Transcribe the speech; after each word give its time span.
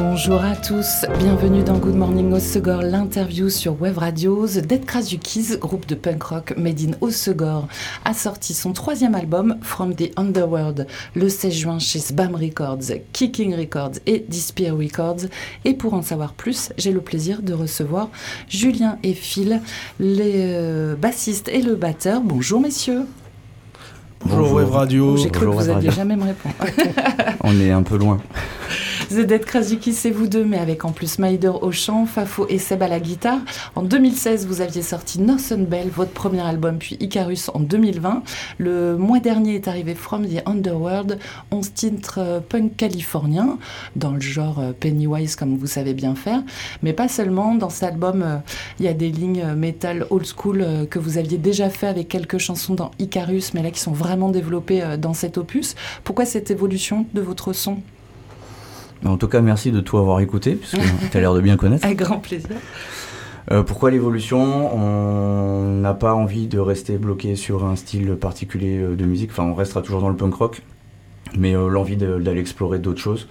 Bonjour 0.00 0.44
à 0.44 0.54
tous, 0.54 1.04
bienvenue 1.18 1.64
dans 1.64 1.76
Good 1.76 1.96
Morning 1.96 2.32
Osegor, 2.32 2.82
l'interview 2.82 3.50
sur 3.50 3.82
Web 3.82 3.98
Radios. 3.98 4.46
Dead 4.46 4.84
Krasukis, 4.84 5.56
groupe 5.58 5.86
de 5.88 5.96
punk 5.96 6.22
rock 6.22 6.54
made 6.56 6.80
in 6.80 6.92
Osegor, 7.00 7.66
a 8.04 8.14
sorti 8.14 8.54
son 8.54 8.72
troisième 8.72 9.16
album 9.16 9.56
From 9.60 9.96
the 9.96 10.12
Underworld 10.16 10.86
le 11.16 11.28
16 11.28 11.52
juin 11.52 11.78
chez 11.80 11.98
Spam 11.98 12.36
Records, 12.36 12.92
Kicking 13.12 13.56
Records 13.56 13.98
et 14.06 14.24
Despair 14.28 14.76
Records. 14.76 15.26
Et 15.64 15.74
pour 15.74 15.94
en 15.94 16.02
savoir 16.02 16.32
plus, 16.32 16.70
j'ai 16.78 16.92
le 16.92 17.00
plaisir 17.00 17.42
de 17.42 17.52
recevoir 17.52 18.08
Julien 18.48 18.98
et 19.02 19.14
Phil, 19.14 19.60
les 19.98 20.32
euh, 20.36 20.94
bassistes 20.94 21.48
et 21.48 21.60
le 21.60 21.74
batteur. 21.74 22.20
Bonjour 22.20 22.60
messieurs. 22.60 23.02
Bonjour, 24.24 24.52
Web 24.52 24.70
Radio. 24.70 25.16
J'ai 25.16 25.30
cru 25.30 25.46
Bonjour, 25.46 25.56
que 25.62 25.64
vous 25.64 25.68
Web 25.70 25.76
alliez 25.78 25.88
Radio. 25.88 26.02
jamais 26.02 26.16
me 26.16 26.24
répondre. 26.24 26.54
On 27.42 27.60
est 27.60 27.72
un 27.72 27.82
peu 27.82 27.96
loin. 27.96 28.18
The 29.10 29.20
Dead 29.20 29.46
Krasukis, 29.46 29.94
c'est 29.94 30.10
vous 30.10 30.26
deux, 30.26 30.44
mais 30.44 30.58
avec 30.58 30.84
en 30.84 30.92
plus 30.92 31.18
Maider 31.18 31.52
au 31.62 31.72
chant, 31.72 32.04
Fafo 32.04 32.46
et 32.50 32.58
Seb 32.58 32.82
à 32.82 32.88
la 32.88 33.00
guitare. 33.00 33.38
En 33.74 33.82
2016, 33.82 34.46
vous 34.46 34.60
aviez 34.60 34.82
sorti 34.82 35.18
Northern 35.18 35.64
Bell, 35.64 35.88
votre 35.88 36.10
premier 36.10 36.42
album, 36.42 36.76
puis 36.76 36.98
Icarus 37.00 37.48
en 37.54 37.60
2020. 37.60 38.22
Le 38.58 38.98
mois 38.98 39.18
dernier 39.20 39.54
est 39.54 39.66
arrivé 39.66 39.94
From 39.94 40.26
the 40.26 40.42
Underworld, 40.44 41.18
11 41.50 41.72
titres 41.72 42.18
euh, 42.18 42.40
punk 42.40 42.76
californien, 42.76 43.56
dans 43.96 44.12
le 44.12 44.20
genre 44.20 44.58
euh, 44.58 44.72
Pennywise, 44.78 45.36
comme 45.36 45.56
vous 45.56 45.66
savez 45.66 45.94
bien 45.94 46.14
faire. 46.14 46.42
Mais 46.82 46.92
pas 46.92 47.08
seulement, 47.08 47.54
dans 47.54 47.70
cet 47.70 47.84
album, 47.84 48.22
euh, 48.22 48.36
il 48.78 48.84
y 48.84 48.88
a 48.88 48.94
des 48.94 49.10
lignes 49.10 49.54
metal 49.54 50.06
old 50.10 50.26
school 50.26 50.86
que 50.90 50.98
vous 50.98 51.16
aviez 51.16 51.38
déjà 51.38 51.70
fait 51.70 51.86
avec 51.86 52.08
quelques 52.08 52.38
chansons 52.38 52.74
dans 52.74 52.90
Icarus, 52.98 53.54
mais 53.54 53.62
là 53.62 53.70
qui 53.70 53.80
sont 53.80 53.92
vraiment 53.92 54.28
développées 54.28 54.82
dans 54.98 55.14
cet 55.14 55.38
opus. 55.38 55.76
Pourquoi 56.04 56.26
cette 56.26 56.50
évolution 56.50 57.06
de 57.14 57.22
votre 57.22 57.54
son? 57.54 57.78
En 59.04 59.16
tout 59.16 59.28
cas, 59.28 59.40
merci 59.40 59.70
de 59.70 59.80
tout 59.80 59.98
avoir 59.98 60.20
écouté, 60.20 60.54
puisque 60.54 60.78
tu 61.10 61.16
as 61.16 61.20
l'air 61.20 61.34
de 61.34 61.40
bien 61.40 61.56
connaître. 61.56 61.84
Avec 61.84 61.98
grand 61.98 62.18
plaisir. 62.18 62.56
Euh, 63.50 63.62
pourquoi 63.62 63.90
l'évolution? 63.90 64.74
On 64.76 65.62
n'a 65.80 65.94
pas 65.94 66.14
envie 66.14 66.48
de 66.48 66.58
rester 66.58 66.98
bloqué 66.98 67.34
sur 67.36 67.64
un 67.64 67.76
style 67.76 68.16
particulier 68.16 68.78
euh, 68.78 68.96
de 68.96 69.04
musique. 69.04 69.30
Enfin, 69.30 69.44
on 69.44 69.54
restera 69.54 69.80
toujours 69.80 70.00
dans 70.00 70.10
le 70.10 70.16
punk 70.16 70.34
rock, 70.34 70.62
mais 71.36 71.56
euh, 71.56 71.68
l'envie 71.68 71.96
d'aller 71.96 72.40
explorer 72.40 72.78
d'autres 72.78 73.00
choses. 73.00 73.28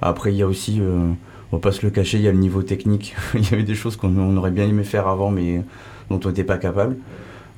Après, 0.00 0.32
il 0.32 0.36
y 0.36 0.42
a 0.42 0.48
aussi, 0.48 0.80
euh, 0.80 1.12
on 1.52 1.56
va 1.56 1.60
pas 1.60 1.72
se 1.72 1.82
le 1.86 1.90
cacher, 1.90 2.18
il 2.18 2.24
y 2.24 2.28
a 2.28 2.32
le 2.32 2.38
niveau 2.38 2.62
technique. 2.62 3.14
il 3.34 3.48
y 3.48 3.54
avait 3.54 3.62
des 3.62 3.76
choses 3.76 3.96
qu'on 3.96 4.16
on 4.16 4.36
aurait 4.36 4.50
bien 4.50 4.66
aimé 4.66 4.82
faire 4.82 5.06
avant, 5.06 5.30
mais 5.30 5.62
dont 6.10 6.18
on 6.24 6.28
n'était 6.28 6.44
pas 6.44 6.58
capable. 6.58 6.96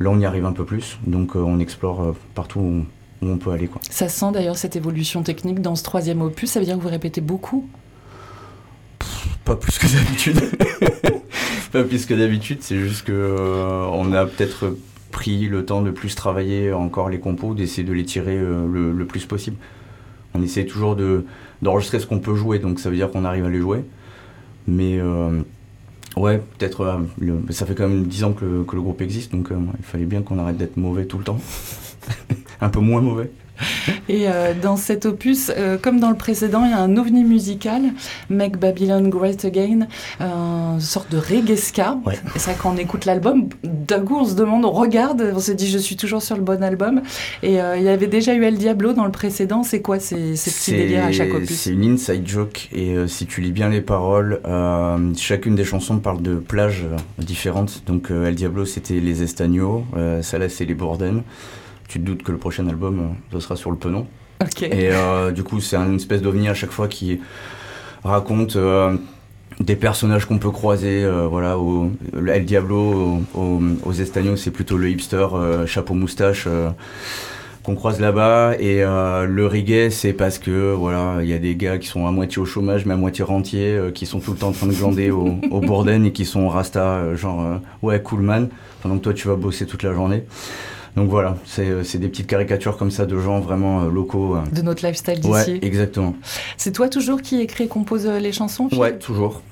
Là, 0.00 0.10
on 0.10 0.18
y 0.18 0.26
arrive 0.26 0.44
un 0.44 0.52
peu 0.52 0.64
plus, 0.64 0.98
donc 1.06 1.36
on 1.36 1.60
explore 1.60 2.16
partout 2.34 2.58
où, 2.58 2.84
où 3.22 3.26
on 3.28 3.36
peut 3.38 3.50
aller. 3.50 3.66
Quoi. 3.68 3.80
Ça 3.90 4.08
sent 4.08 4.32
d'ailleurs 4.32 4.56
cette 4.56 4.76
évolution 4.76 5.22
technique 5.22 5.60
dans 5.60 5.76
ce 5.76 5.82
troisième 5.82 6.20
opus. 6.22 6.50
Ça 6.50 6.60
veut 6.60 6.66
dire 6.66 6.76
que 6.76 6.82
vous 6.82 6.88
répétez 6.88 7.20
beaucoup? 7.20 7.68
Pas 9.44 9.56
plus 9.56 9.78
que 9.78 9.86
d'habitude. 9.86 10.40
pas 11.72 11.84
plus 11.84 12.06
que 12.06 12.14
d'habitude, 12.14 12.58
c'est 12.62 12.78
juste 12.78 13.04
que 13.04 13.12
euh, 13.12 13.84
on 13.92 14.12
a 14.12 14.24
peut-être 14.26 14.76
pris 15.10 15.46
le 15.48 15.64
temps 15.64 15.82
de 15.82 15.90
plus 15.90 16.14
travailler 16.14 16.72
encore 16.72 17.08
les 17.10 17.18
compos, 17.20 17.54
d'essayer 17.54 17.84
de 17.86 17.92
les 17.92 18.04
tirer 18.04 18.36
euh, 18.36 18.66
le, 18.66 18.92
le 18.92 19.06
plus 19.06 19.26
possible. 19.26 19.56
On 20.34 20.42
essaie 20.42 20.64
toujours 20.64 20.96
de 20.96 21.24
d'enregistrer 21.62 22.00
ce 22.00 22.06
qu'on 22.06 22.18
peut 22.18 22.34
jouer, 22.34 22.58
donc 22.58 22.80
ça 22.80 22.90
veut 22.90 22.96
dire 22.96 23.10
qu'on 23.10 23.24
arrive 23.24 23.44
à 23.44 23.48
les 23.50 23.60
jouer. 23.60 23.84
Mais 24.66 24.98
euh, 24.98 25.40
ouais, 26.16 26.42
peut-être. 26.58 26.80
euh, 26.80 26.98
le- 27.18 27.42
ça 27.50 27.64
fait 27.66 27.74
quand 27.74 27.88
même 27.88 28.04
10 28.04 28.24
ans 28.24 28.32
que 28.32 28.44
le, 28.44 28.64
que 28.64 28.74
le 28.76 28.82
groupe 28.82 29.00
existe, 29.02 29.32
donc 29.32 29.48
il 29.50 29.84
fallait 29.84 30.04
bien 30.06 30.22
qu'on 30.22 30.38
arrête 30.38 30.56
d'être 30.56 30.76
mauvais 30.78 31.04
tout 31.04 31.18
le 31.18 31.24
temps. 31.24 31.38
Un 32.64 32.70
peu 32.70 32.80
moins 32.80 33.02
mauvais. 33.02 33.30
Et 34.08 34.26
euh, 34.26 34.52
dans 34.60 34.76
cet 34.76 35.06
opus, 35.06 35.52
euh, 35.56 35.78
comme 35.80 36.00
dans 36.00 36.10
le 36.10 36.16
précédent, 36.16 36.64
il 36.64 36.70
y 36.72 36.74
a 36.74 36.80
un 36.80 36.96
ovni 36.96 37.22
musical, 37.22 37.82
Make 38.28 38.56
Babylon 38.58 39.06
Great 39.08 39.44
Again, 39.44 39.86
euh, 40.20 40.74
une 40.74 40.80
sorte 40.80 41.12
de 41.12 41.18
reggae 41.18 41.54
ska. 41.56 41.98
Ouais. 42.04 42.14
Et 42.34 42.38
c'est 42.40 42.50
vrai 42.50 42.56
quand 42.60 42.72
on 42.74 42.76
écoute 42.78 43.04
l'album, 43.04 43.48
d'un 43.62 44.00
coup 44.00 44.16
on 44.16 44.24
se 44.24 44.34
demande, 44.34 44.64
on 44.64 44.72
regarde, 44.72 45.32
on 45.36 45.38
se 45.38 45.52
dit 45.52 45.68
je 45.70 45.78
suis 45.78 45.94
toujours 45.94 46.20
sur 46.20 46.36
le 46.36 46.42
bon 46.42 46.64
album. 46.64 47.02
Et 47.44 47.60
euh, 47.60 47.76
il 47.76 47.84
y 47.84 47.88
avait 47.88 48.08
déjà 48.08 48.34
eu 48.34 48.42
El 48.42 48.56
Diablo 48.58 48.92
dans 48.92 49.04
le 49.04 49.12
précédent. 49.12 49.62
C'est 49.62 49.80
quoi 49.82 50.00
ces, 50.00 50.34
ces 50.34 50.50
petits 50.50 50.60
C'est- 50.62 50.76
délires 50.76 51.04
à 51.04 51.12
chaque 51.12 51.32
opus? 51.32 51.50
C'est 51.56 51.70
une 51.70 51.84
inside 51.92 52.26
joke 52.26 52.68
et 52.72 52.96
euh, 52.96 53.06
si 53.06 53.24
tu 53.26 53.40
lis 53.40 53.52
bien 53.52 53.68
les 53.68 53.82
paroles, 53.82 54.40
euh, 54.46 54.98
chacune 55.16 55.54
des 55.54 55.64
chansons 55.64 55.98
parle 55.98 56.22
de 56.22 56.34
plages 56.36 56.86
différentes. 57.18 57.84
Donc 57.86 58.10
euh, 58.10 58.26
El 58.26 58.34
Diablo 58.34 58.64
c'était 58.64 58.98
les 58.98 59.22
Estagnos, 59.22 59.84
euh, 59.96 60.22
celle-là 60.22 60.48
c'est 60.48 60.64
les 60.64 60.74
Bourdaines. 60.74 61.22
Tu 61.88 62.00
te 62.00 62.04
doutes 62.04 62.22
que 62.22 62.32
le 62.32 62.38
prochain 62.38 62.66
album 62.68 62.98
euh, 63.00 63.04
ce 63.32 63.40
sera 63.40 63.56
sur 63.56 63.70
le 63.70 63.76
Penon. 63.76 64.06
Et 64.72 64.90
euh, 64.90 65.30
du 65.30 65.42
coup 65.42 65.60
c'est 65.60 65.76
une 65.76 65.96
espèce 65.96 66.22
d'ovni 66.22 66.48
à 66.48 66.54
chaque 66.54 66.70
fois 66.72 66.88
qui 66.88 67.20
raconte 68.02 68.56
euh, 68.56 68.96
des 69.60 69.76
personnages 69.76 70.24
qu'on 70.26 70.38
peut 70.38 70.50
croiser. 70.50 71.04
euh, 71.04 71.26
voilà, 71.28 71.58
au, 71.58 71.90
El 72.26 72.44
Diablo 72.44 73.22
au- 73.34 73.40
au- 73.40 73.60
aux 73.84 73.92
Estagnos 73.92 74.36
c'est 74.36 74.50
plutôt 74.50 74.76
le 74.76 74.88
hipster 74.90 75.26
chapeau 75.66 75.94
moustache. 75.94 76.48
qu'on 77.62 77.74
croise 77.76 77.98
là-bas 77.98 78.56
et 78.58 78.82
le 78.82 79.46
reggae 79.46 79.88
c'est 79.90 80.12
parce 80.12 80.38
que 80.38 80.74
voilà 80.74 81.22
il 81.22 81.28
y 81.28 81.32
a 81.32 81.38
des 81.38 81.56
gars 81.56 81.78
qui 81.78 81.88
sont 81.88 82.06
à 82.06 82.10
moitié 82.10 82.42
au 82.42 82.44
chômage 82.44 82.84
mais 82.84 82.92
à 82.92 82.96
moitié 82.98 83.24
rentiers 83.24 83.78
qui 83.94 84.04
sont 84.04 84.20
tout 84.20 84.32
le 84.32 84.36
temps 84.36 84.48
en 84.48 84.52
train 84.52 84.66
de 84.66 84.74
glander 84.74 85.10
au, 85.10 85.36
au 85.50 85.86
et 85.88 86.12
qui 86.12 86.26
sont 86.26 86.46
rasta 86.50 87.14
genre 87.16 87.60
ouais 87.80 88.02
cool 88.02 88.20
man 88.20 88.50
pendant 88.82 88.98
que 88.98 89.04
toi 89.04 89.14
tu 89.14 89.28
vas 89.28 89.36
bosser 89.36 89.64
toute 89.64 89.82
la 89.82 89.94
journée 89.94 90.24
donc 90.96 91.08
voilà 91.10 91.36
c'est 91.44 91.68
euh, 91.68 91.82
c'est 91.84 91.98
des 91.98 92.08
petites 92.08 92.26
caricatures 92.26 92.76
comme 92.76 92.90
ça 92.90 93.06
de 93.06 93.18
gens 93.18 93.40
vraiment 93.40 93.82
euh, 93.82 93.90
locaux 93.90 94.36
euh. 94.36 94.42
De 94.52 94.62
notre 94.62 94.86
lifestyle 94.86 95.20
d'ici. 95.20 95.28
ouais 95.28 95.58
exactement 95.62 96.14
C'est 96.56 96.72
toi 96.72 96.88
toujours 96.88 97.20
qui 97.22 97.40
écris 97.40 97.64
et 97.64 97.68
compose 97.68 98.06
les 98.06 98.32
chansons 98.32 98.68
ouais 98.76 98.98
toujours 98.98 99.42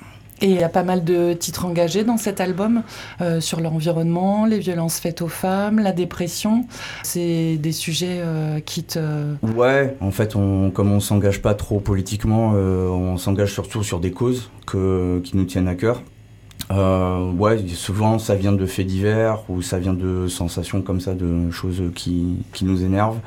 Et 0.42 0.46
il 0.46 0.60
y 0.60 0.64
a 0.64 0.68
pas 0.68 0.82
mal 0.82 1.04
de 1.04 1.34
titres 1.34 1.64
engagés 1.66 2.02
dans 2.02 2.16
cet 2.16 2.40
album 2.40 2.82
euh, 3.20 3.40
sur 3.40 3.60
l'environnement, 3.60 4.44
les 4.44 4.58
violences 4.58 4.98
faites 4.98 5.22
aux 5.22 5.28
femmes, 5.28 5.78
la 5.78 5.92
dépression. 5.92 6.66
C'est 7.04 7.58
des 7.58 7.70
sujets 7.70 8.18
euh, 8.18 8.58
qui 8.58 8.82
te... 8.82 8.98
Ouais, 9.54 9.96
en 10.00 10.10
fait, 10.10 10.34
on, 10.34 10.72
comme 10.72 10.90
on 10.90 10.98
s'engage 10.98 11.40
pas 11.42 11.54
trop 11.54 11.78
politiquement, 11.78 12.54
euh, 12.56 12.88
on 12.88 13.18
s'engage 13.18 13.52
surtout 13.52 13.84
sur 13.84 14.00
des 14.00 14.10
causes 14.10 14.50
que, 14.66 15.20
qui 15.22 15.36
nous 15.36 15.44
tiennent 15.44 15.68
à 15.68 15.76
cœur. 15.76 16.02
Euh, 16.70 17.30
ouais, 17.32 17.58
souvent 17.74 18.18
ça 18.18 18.34
vient 18.34 18.52
de 18.52 18.64
faits 18.66 18.86
divers 18.86 19.38
ou 19.50 19.62
ça 19.62 19.78
vient 19.78 19.92
de 19.94 20.26
sensations 20.28 20.80
comme 20.80 21.00
ça, 21.00 21.14
de 21.14 21.50
choses 21.50 21.82
qui, 21.94 22.36
qui 22.52 22.64
nous 22.64 22.82
énervent. 22.84 23.18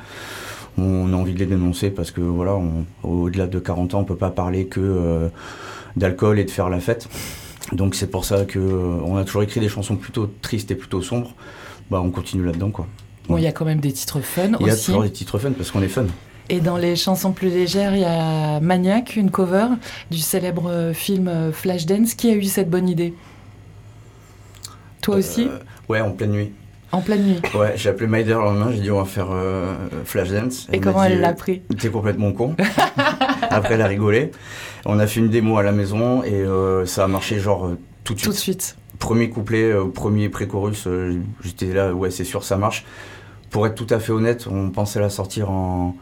On 0.78 1.12
a 1.12 1.16
envie 1.16 1.32
de 1.32 1.38
les 1.38 1.46
dénoncer 1.46 1.90
parce 1.90 2.10
que 2.10 2.20
voilà, 2.20 2.54
on- 2.54 2.84
au-delà 3.02 3.46
de 3.46 3.58
40 3.58 3.94
ans, 3.94 4.00
on 4.00 4.04
peut 4.04 4.16
pas 4.16 4.30
parler 4.30 4.66
que 4.66 4.80
euh, 4.80 5.28
d'alcool 5.96 6.38
et 6.38 6.44
de 6.44 6.50
faire 6.50 6.68
la 6.68 6.80
fête. 6.80 7.08
Donc 7.72 7.94
c'est 7.94 8.10
pour 8.10 8.24
ça 8.24 8.44
que 8.44 8.58
euh, 8.58 8.98
on 9.04 9.16
a 9.16 9.24
toujours 9.24 9.42
écrit 9.42 9.60
des 9.60 9.68
chansons 9.68 9.96
plutôt 9.96 10.30
tristes 10.42 10.70
et 10.70 10.74
plutôt 10.74 11.02
sombres. 11.02 11.34
Bah, 11.90 12.00
on 12.02 12.10
continue 12.10 12.44
là-dedans 12.44 12.70
quoi. 12.70 12.86
Bon, 13.28 13.36
il 13.38 13.42
y 13.44 13.46
a 13.46 13.52
quand 13.52 13.64
même 13.64 13.80
des 13.80 13.92
titres 13.92 14.20
fun 14.20 14.52
Il 14.60 14.66
y 14.66 14.70
a 14.70 14.74
aussi. 14.74 14.86
toujours 14.86 15.02
des 15.02 15.10
titres 15.10 15.38
fun 15.38 15.50
parce 15.52 15.70
qu'on 15.70 15.82
est 15.82 15.88
fun. 15.88 16.06
Et 16.48 16.60
dans 16.60 16.76
les 16.76 16.94
chansons 16.96 17.32
plus 17.32 17.48
légères, 17.48 17.94
il 17.94 18.02
y 18.02 18.04
a 18.04 18.60
Maniac, 18.60 19.16
une 19.16 19.30
cover 19.30 19.66
du 20.10 20.18
célèbre 20.18 20.92
film 20.94 21.50
Flashdance. 21.52 22.14
Qui 22.14 22.30
a 22.30 22.34
eu 22.34 22.44
cette 22.44 22.70
bonne 22.70 22.88
idée? 22.88 23.14
Toi 25.02 25.16
aussi? 25.16 25.48
Euh, 25.48 25.58
Ouais, 25.88 26.00
en 26.00 26.10
pleine 26.10 26.32
nuit. 26.32 26.52
En 26.90 27.00
pleine 27.00 27.22
nuit. 27.24 27.40
Ouais, 27.54 27.74
j'ai 27.76 27.90
appelé 27.90 28.08
Maider 28.08 28.32
le 28.34 28.40
lendemain, 28.40 28.70
j'ai 28.72 28.80
dit 28.80 28.90
on 28.90 28.98
va 28.98 29.04
faire 29.04 29.28
euh, 29.30 29.74
Flashdance. 30.04 30.66
Et 30.72 30.80
comment 30.80 31.04
elle 31.04 31.20
l'a 31.20 31.32
pris 31.32 31.62
T'es 31.78 31.90
complètement 31.90 32.32
con. 32.32 32.56
Après, 33.50 33.74
elle 33.74 33.82
a 33.82 33.86
rigolé. 33.86 34.32
On 34.84 34.98
a 34.98 35.06
fait 35.06 35.20
une 35.20 35.28
démo 35.28 35.58
à 35.58 35.62
la 35.62 35.70
maison 35.72 36.24
et 36.24 36.32
euh, 36.32 36.86
ça 36.86 37.04
a 37.04 37.06
marché 37.08 37.38
genre 37.38 37.66
euh, 37.66 37.78
tout 38.02 38.14
de 38.14 38.20
Tout 38.20 38.30
de 38.30 38.34
suite. 38.34 38.62
suite. 38.62 38.78
Premier 38.98 39.30
couplet, 39.30 39.72
premier 39.94 40.28
pré-chorus, 40.28 40.88
j'étais 41.44 41.72
là, 41.74 41.92
ouais, 41.92 42.10
c'est 42.10 42.24
sûr, 42.24 42.42
ça 42.42 42.56
marche. 42.56 42.84
Pour 43.50 43.66
être 43.66 43.74
tout 43.74 43.86
à 43.94 44.00
fait 44.00 44.10
honnête, 44.12 44.46
on 44.50 44.70
pensait 44.70 45.00
la 45.00 45.10
sortir 45.10 45.50
en 45.50 45.94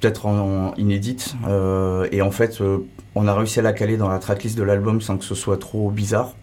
peut-être 0.00 0.26
en, 0.26 0.70
en 0.70 0.74
inédite. 0.76 1.34
euh, 1.46 2.06
et 2.12 2.22
en 2.22 2.30
fait, 2.30 2.60
euh, 2.60 2.78
on 3.14 3.26
a 3.28 3.34
réussi 3.34 3.58
à 3.58 3.62
la 3.62 3.72
caler 3.72 3.96
dans 3.96 4.08
la 4.08 4.18
tracklist 4.18 4.56
de 4.56 4.62
l'album 4.62 5.00
sans 5.00 5.16
que 5.18 5.24
ce 5.24 5.34
soit 5.34 5.58
trop 5.58 5.90
bizarre. 5.90 6.34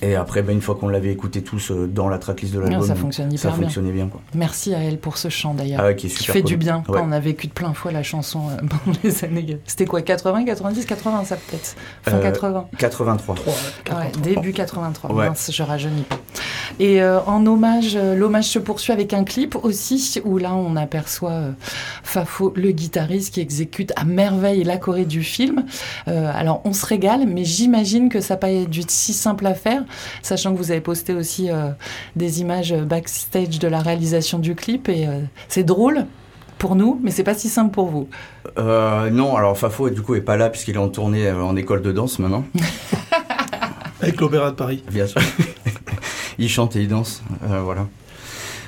Et 0.00 0.14
après, 0.14 0.42
ben, 0.42 0.52
une 0.52 0.60
fois 0.60 0.76
qu'on 0.76 0.88
l'avait 0.88 1.10
écouté 1.10 1.42
tous 1.42 1.72
euh, 1.72 1.88
dans 1.88 2.08
la 2.08 2.18
tracklist 2.18 2.54
de 2.54 2.60
l'album, 2.60 2.86
ça 2.86 2.94
fonctionne 2.94 3.36
ça 3.36 3.48
bien. 3.48 3.56
fonctionnait 3.62 3.90
bien. 3.90 4.06
quoi. 4.06 4.20
Merci 4.34 4.72
à 4.74 4.78
elle 4.78 4.98
pour 4.98 5.18
ce 5.18 5.28
chant 5.28 5.54
d'ailleurs. 5.54 5.80
Ah 5.84 5.92
qui 5.94 6.06
qui 6.08 6.24
fait 6.26 6.40
cool. 6.40 6.50
du 6.50 6.56
bien 6.56 6.76
Ouais. 6.88 6.94
quand 6.98 7.04
on 7.08 7.10
a 7.10 7.18
vécu 7.18 7.48
de 7.48 7.52
plein 7.52 7.74
fouet 7.74 7.92
la 7.92 8.04
chanson 8.04 8.42
euh, 8.50 8.56
pendant 8.84 8.96
les 9.02 9.24
années. 9.24 9.58
C'était 9.66 9.86
quoi 9.86 10.00
80, 10.02 10.44
90, 10.44 10.86
80 10.86 11.24
ça 11.24 11.36
peut-être 11.36 11.74
Fin 12.02 12.12
Euh, 12.16 12.22
80. 12.22 12.68
83. 12.78 13.34
Ouais, 13.90 14.12
début 14.22 14.52
83. 14.52 15.12
Ouais. 15.12 15.28
Mince, 15.30 15.50
je 15.52 15.62
rajeunis 15.64 16.02
pas. 16.02 16.16
Et 16.78 17.02
en 17.02 17.44
hommage, 17.46 17.96
l'hommage 17.96 18.44
se 18.44 18.58
poursuit 18.60 18.92
avec 18.92 19.12
un 19.12 19.24
clip 19.24 19.56
aussi, 19.56 20.20
où 20.24 20.38
là 20.38 20.54
on 20.54 20.76
aperçoit 20.76 21.40
Fafo, 22.04 22.52
le 22.54 22.70
guitariste, 22.70 23.34
qui 23.34 23.40
exécute 23.40 23.92
à 23.96 24.04
merveille 24.04 24.62
la 24.62 24.76
choré 24.76 25.04
du 25.04 25.24
film. 25.24 25.64
alors 26.06 26.60
on 26.64 26.72
se 26.72 26.86
régale, 26.86 27.26
mais 27.26 27.44
j'imagine 27.44 28.08
que 28.10 28.20
ça 28.20 28.34
n'a 28.34 28.38
pas 28.38 28.52
dû 28.66 28.80
être 28.80 28.90
si 28.90 29.12
simple 29.12 29.46
à 29.46 29.54
faire, 29.54 29.82
sachant 30.22 30.52
que 30.52 30.58
vous 30.58 30.70
avez 30.70 30.80
posté 30.80 31.14
aussi 31.14 31.48
des 32.16 32.40
images 32.40 32.74
backstage 32.74 33.58
de 33.58 33.68
la 33.68 33.80
réalisation 33.80 34.38
du 34.38 34.54
clip, 34.54 34.88
et 34.88 35.06
c'est 35.48 35.64
drôle 35.64 36.06
pour 36.58 36.74
nous, 36.74 37.00
mais 37.02 37.10
c'est 37.10 37.24
pas 37.24 37.34
si 37.34 37.48
simple 37.48 37.72
pour 37.72 37.86
vous. 37.86 38.08
Euh, 38.58 39.10
non, 39.10 39.36
alors 39.36 39.56
Fafo 39.56 39.88
du 39.90 40.02
coup 40.02 40.16
est 40.16 40.20
pas 40.20 40.36
là 40.36 40.50
puisqu'il 40.50 40.74
est 40.74 40.78
en 40.78 40.88
tournée 40.88 41.28
euh, 41.28 41.42
en 41.42 41.56
école 41.56 41.82
de 41.82 41.92
danse 41.92 42.18
maintenant. 42.18 42.44
Avec 44.00 44.20
l'Opéra 44.20 44.50
de 44.50 44.56
Paris. 44.56 44.82
Bien 44.90 45.06
sûr. 45.06 45.20
il 46.38 46.48
chante 46.48 46.76
et 46.76 46.82
il 46.82 46.88
danse, 46.88 47.22
euh, 47.48 47.60
voilà. 47.62 47.86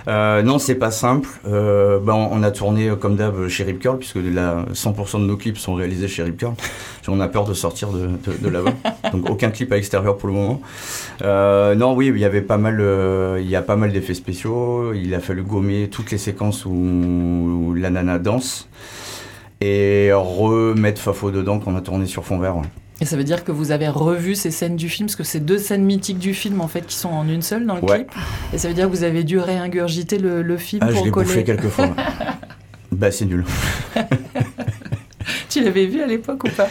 Euh, 0.09 0.43
non, 0.43 0.59
c'est 0.59 0.75
pas 0.75 0.91
simple. 0.91 1.29
Euh, 1.47 1.99
ben, 1.99 2.15
on 2.15 2.43
a 2.43 2.51
tourné 2.51 2.89
euh, 2.89 2.97
comme 2.97 3.17
d'hab 3.17 3.49
chez 3.49 3.65
Rip 3.65 3.79
Curl, 3.79 3.99
puisque 3.99 4.17
la 4.17 4.65
100% 4.73 5.21
de 5.21 5.27
nos 5.27 5.37
clips 5.37 5.59
sont 5.59 5.75
réalisés 5.75 6.09
chez 6.09 6.23
Rip 6.23 6.37
Curl. 6.37 6.55
On 7.09 7.21
a 7.21 7.29
peur 7.29 7.45
de 7.45 7.55
sortir 7.55 7.89
de, 7.91 8.09
de, 8.41 8.49
là-bas. 8.49 8.73
Donc 9.13 9.29
aucun 9.29 9.51
clip 9.51 9.73
à 9.73 9.75
l'extérieur 9.75 10.17
pour 10.17 10.29
le 10.29 10.35
moment. 10.35 10.61
non, 11.23 11.95
oui, 11.95 12.09
il 12.09 12.19
y 12.19 12.25
avait 12.25 12.43
pas 12.43 12.57
mal, 12.57 12.81
il 13.41 13.49
y 13.49 13.57
a 13.57 13.63
pas 13.63 13.77
mal 13.77 13.93
d'effets 13.93 14.15
spéciaux. 14.15 14.93
Il 14.95 15.15
a 15.15 15.21
fallu 15.21 15.43
gommer 15.43 15.89
toutes 15.91 16.11
les 16.11 16.19
séquences 16.19 16.65
où, 16.65 16.71
où 16.71 17.75
la 17.75 17.91
nana 17.91 18.19
danse 18.19 18.69
et 19.61 20.11
remettre 20.13 21.01
Fafo 21.01 21.31
dedans 21.31 21.59
qu'on 21.59 21.77
a 21.77 21.81
tourné 21.81 22.07
sur 22.07 22.25
fond 22.25 22.39
vert. 22.39 22.63
Et 23.01 23.07
ça 23.07 23.17
veut 23.17 23.25
dire 23.25 23.45
que 23.45 23.53
vous 23.53 23.71
avez 23.71 23.89
revu 23.89 24.35
ces 24.35 24.51
scènes 24.51 24.77
du 24.77 24.89
film, 24.89 25.07
parce 25.07 25.17
que 25.17 25.25
c'est 25.25 25.41
deux 25.41 25.59
scènes 25.59 25.85
mythiques 25.85 26.19
du 26.19 26.35
film 26.35 26.61
en 26.61 26.69
fait 26.69 26.87
qui 26.87 26.97
sont 26.97 27.09
en 27.09 27.27
une 27.29 27.43
seule 27.43 27.67
dans 27.67 27.77
le 27.77 27.81
clip. 27.81 28.11
Et 28.53 28.59
ça 28.59 28.69
veut 28.69 28.75
dire 28.75 28.87
que 28.87 28.91
vous 28.91 29.05
avez 29.05 29.25
dû 29.25 29.39
réingurgiter 29.39 30.19
le, 30.19 30.43
le 30.43 30.57
film 30.59 30.83
ah, 30.85 30.89
pour 30.89 31.01
je 31.01 31.05
l'ai 31.05 31.11
bouffé 31.11 31.45
quelques 31.45 31.69
fois. 31.69 31.89
bah 32.93 33.11
c'est 33.11 33.25
nul. 33.25 33.45
tu 35.49 35.65
l'avais 35.65 35.87
vu 35.87 36.03
à 36.03 36.07
l'époque 36.07 36.45
ou 36.45 36.51
pas? 36.51 36.69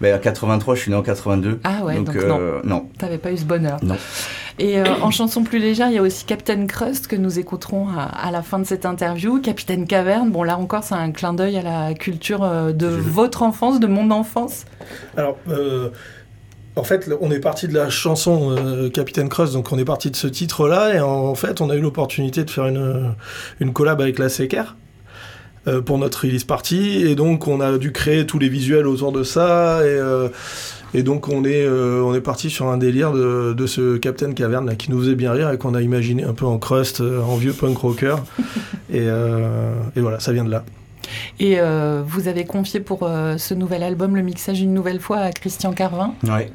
Bah, 0.00 0.18
83, 0.18 0.74
je 0.74 0.80
suis 0.80 0.90
né 0.90 0.96
en 0.96 1.02
82. 1.02 1.60
Ah 1.64 1.84
ouais, 1.84 1.96
donc, 1.96 2.14
non. 2.14 2.38
Euh, 2.40 2.60
non. 2.64 2.88
T'avais 2.98 3.18
pas 3.18 3.32
eu 3.32 3.36
ce 3.36 3.44
bonheur. 3.44 3.78
Non. 3.82 3.96
Et 4.60 4.78
euh, 4.78 4.84
en 5.00 5.10
chanson 5.10 5.42
plus 5.42 5.58
légère, 5.58 5.88
il 5.88 5.94
y 5.94 5.98
a 5.98 6.02
aussi 6.02 6.26
Captain 6.26 6.66
Crust 6.66 7.06
que 7.06 7.16
nous 7.16 7.38
écouterons 7.38 7.88
à, 7.88 8.30
la 8.30 8.42
fin 8.42 8.58
de 8.58 8.64
cette 8.64 8.84
interview. 8.84 9.40
Capitaine 9.40 9.86
Caverne, 9.86 10.30
bon 10.30 10.42
là 10.42 10.58
encore, 10.58 10.84
c'est 10.84 10.94
un 10.94 11.12
clin 11.12 11.32
d'œil 11.32 11.56
à 11.56 11.62
la 11.62 11.94
culture 11.94 12.44
euh, 12.44 12.70
de 12.72 12.86
votre 12.86 13.42
enfance, 13.42 13.80
de 13.80 13.86
mon 13.86 14.10
enfance. 14.10 14.66
Alors. 15.16 15.38
Euh, 15.48 15.88
en 16.76 16.84
fait, 16.84 17.10
on 17.20 17.32
est 17.32 17.40
parti 17.40 17.66
de 17.66 17.74
la 17.74 17.90
chanson 17.90 18.90
Capitaine 18.94 19.28
Crust, 19.28 19.52
donc 19.52 19.72
on 19.72 19.76
est 19.76 19.84
parti 19.84 20.08
de 20.08 20.16
ce 20.16 20.28
titre-là, 20.28 20.94
et 20.94 21.00
en, 21.00 21.34
fait, 21.34 21.60
on 21.60 21.68
a 21.68 21.74
eu 21.74 21.80
l'opportunité 21.80 22.44
de 22.44 22.48
faire 22.48 22.66
une, 22.68 23.16
une 23.58 23.72
collab 23.72 24.00
avec 24.00 24.20
la 24.20 24.28
Secker 24.28 24.62
pour 25.84 25.98
notre 25.98 26.22
release 26.24 26.44
party, 26.44 27.02
et 27.06 27.14
donc 27.14 27.46
on 27.46 27.60
a 27.60 27.76
dû 27.78 27.92
créer 27.92 28.26
tous 28.26 28.38
les 28.38 28.48
visuels 28.48 28.86
autour 28.86 29.12
de 29.12 29.22
ça, 29.22 29.80
et 29.84 30.00
et 30.92 31.02
donc 31.02 31.28
on 31.28 31.44
est, 31.44 31.64
euh, 31.64 32.02
on 32.02 32.14
est 32.14 32.20
parti 32.20 32.50
sur 32.50 32.68
un 32.68 32.76
délire 32.76 33.12
de, 33.12 33.52
de 33.52 33.66
ce 33.66 33.96
Captain 33.96 34.32
Caverne 34.32 34.66
là, 34.66 34.74
qui 34.74 34.90
nous 34.90 35.00
faisait 35.00 35.14
bien 35.14 35.32
rire 35.32 35.50
et 35.50 35.58
qu'on 35.58 35.74
a 35.74 35.82
imaginé 35.82 36.24
un 36.24 36.34
peu 36.34 36.46
en 36.46 36.58
crust, 36.58 37.00
euh, 37.00 37.22
en 37.22 37.36
vieux 37.36 37.52
punk 37.52 37.78
rocker. 37.78 38.16
et, 38.90 39.02
euh, 39.02 39.72
et, 39.94 40.00
voilà, 40.00 40.18
ça 40.18 40.32
vient 40.32 40.44
de 40.44 40.50
là. 40.50 40.64
Et 41.40 41.58
vous 42.06 42.28
avez 42.28 42.44
confié 42.44 42.78
pour 42.78 43.00
ce 43.00 43.54
nouvel 43.54 43.82
album 43.82 44.14
le 44.14 44.22
mixage 44.22 44.60
une 44.60 44.72
nouvelle 44.72 45.00
fois 45.00 45.18
à 45.18 45.32
Christian 45.32 45.72
Carvin. 45.72 46.14
Ouais. 46.22 46.52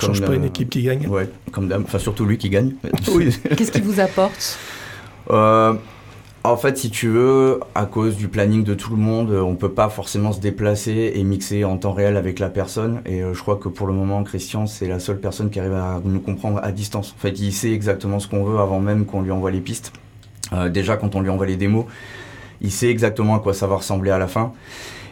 Change 0.00 0.20
pas 0.20 0.34
une 0.34 0.44
équipe 0.44 0.70
qui 0.70 0.82
gagne. 0.82 1.08
Ouais, 1.08 1.28
comme 1.50 1.72
Enfin, 1.72 1.98
surtout 1.98 2.24
lui 2.24 2.38
qui 2.38 2.50
gagne. 2.50 2.74
Qu'est-ce 3.56 3.72
qui 3.72 3.80
vous 3.80 3.98
apporte? 3.98 4.58
En 6.46 6.56
fait, 6.56 6.78
si 6.78 6.90
tu 6.90 7.08
veux, 7.08 7.60
à 7.74 7.86
cause 7.86 8.16
du 8.16 8.28
planning 8.28 8.62
de 8.62 8.74
tout 8.74 8.90
le 8.90 8.96
monde, 8.96 9.30
on 9.30 9.54
peut 9.56 9.72
pas 9.72 9.88
forcément 9.88 10.32
se 10.32 10.40
déplacer 10.40 11.12
et 11.14 11.24
mixer 11.24 11.64
en 11.64 11.76
temps 11.76 11.92
réel 11.92 12.16
avec 12.16 12.38
la 12.38 12.48
personne. 12.48 13.00
Et 13.04 13.22
euh, 13.22 13.34
je 13.34 13.40
crois 13.40 13.56
que 13.56 13.68
pour 13.68 13.86
le 13.86 13.92
moment, 13.92 14.22
Christian, 14.22 14.66
c'est 14.66 14.86
la 14.86 14.98
seule 15.00 15.18
personne 15.18 15.50
qui 15.50 15.58
arrive 15.58 15.74
à 15.74 16.00
nous 16.04 16.20
comprendre 16.20 16.60
à 16.62 16.72
distance. 16.72 17.14
En 17.16 17.20
fait, 17.20 17.38
il 17.40 17.52
sait 17.52 17.72
exactement 17.72 18.20
ce 18.20 18.28
qu'on 18.28 18.44
veut 18.44 18.58
avant 18.58 18.80
même 18.80 19.06
qu'on 19.06 19.22
lui 19.22 19.30
envoie 19.30 19.50
les 19.50 19.60
pistes. 19.60 19.92
Euh, 20.52 20.68
déjà, 20.68 20.96
quand 20.96 21.14
on 21.16 21.20
lui 21.20 21.30
envoie 21.30 21.46
les 21.46 21.56
démos, 21.56 21.86
il 22.60 22.70
sait 22.70 22.88
exactement 22.88 23.34
à 23.36 23.40
quoi 23.40 23.52
ça 23.52 23.66
va 23.66 23.76
ressembler 23.76 24.10
à 24.10 24.18
la 24.18 24.28
fin. 24.28 24.52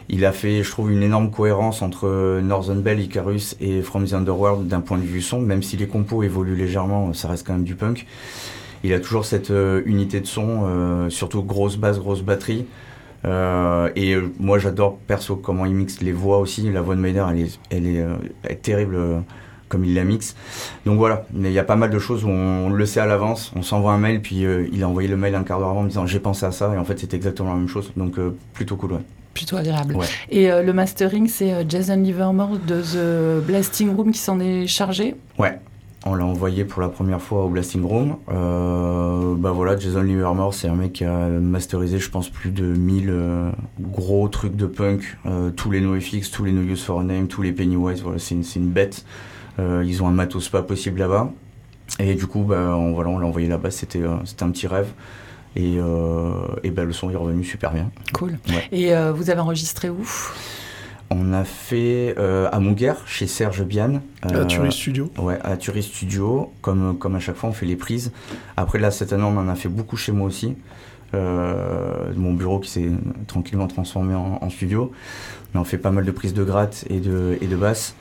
Il 0.07 0.23
a 0.25 0.31
fait, 0.31 0.63
je 0.63 0.71
trouve, 0.71 0.91
une 0.91 1.03
énorme 1.03 1.31
cohérence 1.31 1.81
entre 1.81 2.39
Northern 2.41 2.81
Bell, 2.81 2.99
Icarus 2.99 3.57
et 3.59 3.81
From 3.81 4.05
the 4.05 4.13
Underworld 4.13 4.67
d'un 4.67 4.81
point 4.81 4.99
de 4.99 5.03
vue 5.03 5.21
son, 5.21 5.41
même 5.41 5.63
si 5.63 5.77
les 5.77 5.87
compos 5.87 6.21
évoluent 6.23 6.55
légèrement, 6.55 7.11
ça 7.13 7.27
reste 7.27 7.45
quand 7.45 7.53
même 7.53 7.63
du 7.63 7.75
punk 7.75 8.05
il 8.85 8.93
a 8.93 8.99
toujours 8.99 9.25
cette 9.25 9.51
euh, 9.51 9.81
unité 9.85 10.19
de 10.19 10.27
son, 10.27 10.63
euh, 10.65 11.09
surtout 11.09 11.41
grosse 11.41 11.77
basse, 11.77 11.97
grosse 11.97 12.21
batterie. 12.21 12.65
Euh, 13.25 13.89
et 13.95 14.15
moi 14.39 14.59
j'adore 14.59 14.97
perso 14.97 15.35
comment 15.35 15.65
il 15.65 15.73
mixe 15.73 16.01
les 16.01 16.11
voix 16.11 16.37
aussi. 16.37 16.71
La 16.71 16.81
voix 16.81 16.95
de 16.95 16.99
Maynard 16.99 17.33
elle 17.71 17.87
est, 17.87 18.55
terrible 18.61 19.23
comme 19.67 19.83
il 19.83 19.95
la 19.95 20.03
mixe. 20.03 20.35
Donc 20.85 20.99
voilà, 20.99 21.25
il 21.33 21.51
y 21.51 21.57
a 21.57 21.63
pas 21.63 21.75
mal 21.75 21.89
de 21.89 21.97
choses 21.97 22.23
où 22.23 22.29
on, 22.29 22.69
le 22.69 22.85
sait 22.85 22.99
à 22.99 23.07
l'avance, 23.07 23.51
on 23.55 23.63
s'envoie 23.63 23.93
un 23.93 23.97
mail, 23.97 24.21
puis 24.21 24.45
il 24.71 24.83
a 24.83 24.87
envoyé 24.87 25.09
le 25.09 25.17
mail 25.17 25.33
un 25.33 25.43
quart 25.43 25.57
d'heure 25.57 25.69
avant 25.69 25.79
en 25.79 25.83
me 25.83 25.89
disant 25.89 26.05
j'ai 26.05 26.19
pensé 26.19 26.45
à 26.45 26.51
ça, 26.51 26.71
et 26.71 26.77
en 26.77 26.85
fait 26.85 26.99
c'est 26.99 27.15
exactement 27.15 27.49
la 27.49 27.57
même 27.57 27.67
chose. 27.67 27.91
Donc 27.97 28.19
plutôt 28.53 28.75
cool, 28.75 28.99
Plutôt 29.33 29.57
agréable. 29.57 29.97
Et 30.29 30.47
le 30.47 30.73
mastering, 30.73 31.27
c'est 31.27 31.67
Jason 31.67 31.95
Livermore 31.95 32.59
de 32.59 32.81
The 32.81 33.43
Blasting 33.43 33.95
Room 33.95 34.11
qui 34.11 34.19
s'en 34.19 34.39
est 34.39 34.67
chargé? 34.67 35.15
Ouais, 35.39 35.59
on 36.05 36.13
l'a 36.13 36.25
envoyé 36.25 36.65
pour 36.65 36.81
la 36.81 36.89
première 36.89 37.21
fois 37.21 37.45
au 37.45 37.49
Blasting 37.49 37.83
Room. 37.83 38.17
Euh, 38.29 39.33
bah 39.35 39.51
voilà, 39.51 39.75
Jason 39.75 40.03
Livermore, 40.03 40.53
c'est 40.53 40.67
un 40.67 40.75
mec 40.75 40.93
qui 40.93 41.03
a 41.03 41.27
masterisé, 41.27 41.97
je 41.97 42.09
pense, 42.11 42.29
plus 42.29 42.51
de 42.51 42.63
1000 42.63 43.09
euh, 43.09 43.51
gros 43.81 44.27
trucs 44.27 44.55
de 44.55 44.67
punk. 44.67 45.17
Euh, 45.25 45.49
tous 45.49 45.71
les 45.71 45.81
NoFX, 45.81 46.29
tous 46.29 46.45
les 46.45 46.51
No 46.51 46.61
Use 46.61 46.83
for 46.83 46.99
a 46.99 47.03
Name, 47.03 47.27
tous 47.27 47.41
les 47.41 47.51
Pennywise, 47.51 48.03
voilà, 48.03 48.19
c'est 48.19 48.35
une, 48.35 48.69
bête. 48.69 49.03
ils 49.57 50.03
ont 50.03 50.07
un 50.07 50.11
matos 50.11 50.47
pas 50.47 50.61
possible 50.61 50.99
là-bas. 50.99 51.31
Et 51.99 52.13
du 52.13 52.27
coup, 52.27 52.43
bah, 52.43 52.75
on, 52.77 52.93
voilà, 52.93 53.09
on 53.09 53.17
l'a 53.17 53.25
envoyé 53.25 53.47
là-bas, 53.47 53.71
c'était 53.71 54.03
un 54.03 54.51
petit 54.51 54.67
rêve. 54.67 54.89
Et, 55.55 55.77
et 56.63 56.69
bah, 56.69 56.83
le 56.83 56.93
son 56.93 57.09
est 57.09 57.15
revenu 57.15 57.43
super 57.43 57.71
bien. 57.71 57.89
Cool. 58.13 58.37
Et 58.71 58.93
vous 59.15 59.29
avez 59.31 59.39
enregistré 59.39 59.89
où? 59.89 60.05
On 61.09 61.33
a 61.33 61.43
fait 61.43 62.15
euh, 62.17 62.49
à 62.51 62.59
Montguerre, 62.59 63.07
chez 63.07 63.27
Serge 63.27 63.63
Bian. 63.63 64.01
à 64.23 64.33
euh, 64.33 64.45
Turis 64.45 64.71
Studio 64.71 65.11
Ouais, 65.17 65.39
à 65.43 65.55
Turis 65.57 65.83
Studio. 65.83 66.51
Comme, 66.61 66.97
comme 66.97 67.15
à 67.15 67.19
chaque 67.19 67.35
fois, 67.35 67.49
on 67.49 67.53
fait 67.53 67.65
les 67.65 67.75
prises. 67.75 68.11
Après, 68.57 68.79
là, 68.79 68.91
cette 68.91 69.13
année, 69.13 69.23
on 69.23 69.37
en 69.37 69.47
a 69.47 69.55
fait 69.55 69.69
beaucoup 69.69 69.97
chez 69.97 70.11
moi 70.11 70.27
aussi. 70.27 70.55
Euh, 71.13 72.11
mon 72.15 72.33
bureau 72.33 72.59
qui 72.59 72.69
s'est 72.69 72.89
tranquillement 73.27 73.67
transformé 73.67 74.15
en, 74.15 74.49
studio. 74.49 74.91
Mais 75.53 75.59
on 75.59 75.63
fait 75.63 75.77
pas 75.77 75.91
mal 75.91 76.05
de 76.05 76.11
prises 76.11 76.33
de 76.33 76.43
gratte 76.43 76.85
et 76.89 76.99
de, 76.99 77.37
et 77.39 77.47
de 77.47 77.55
basse. 77.55 77.95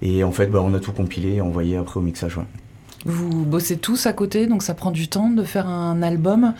Et 0.00 0.22
en 0.22 0.32
fait, 0.32 0.46
bah, 0.46 0.60
on 0.62 0.72
a 0.74 0.80
tout 0.80 0.92
compilé 0.92 1.34
et 1.34 1.40
envoyé 1.40 1.76
après 1.76 1.98
au 1.98 2.02
mixage. 2.02 2.38
Vous 3.04 3.44
bossez 3.44 3.76
tous 3.76 4.06
à 4.06 4.12
côté, 4.12 4.46
donc 4.46 4.62
ça 4.62 4.74
prend 4.74 4.90
du 4.90 5.08
temps 5.08 5.30
de 5.30 5.44
faire 5.44 5.68
un 5.68 6.02
album, 6.02 6.54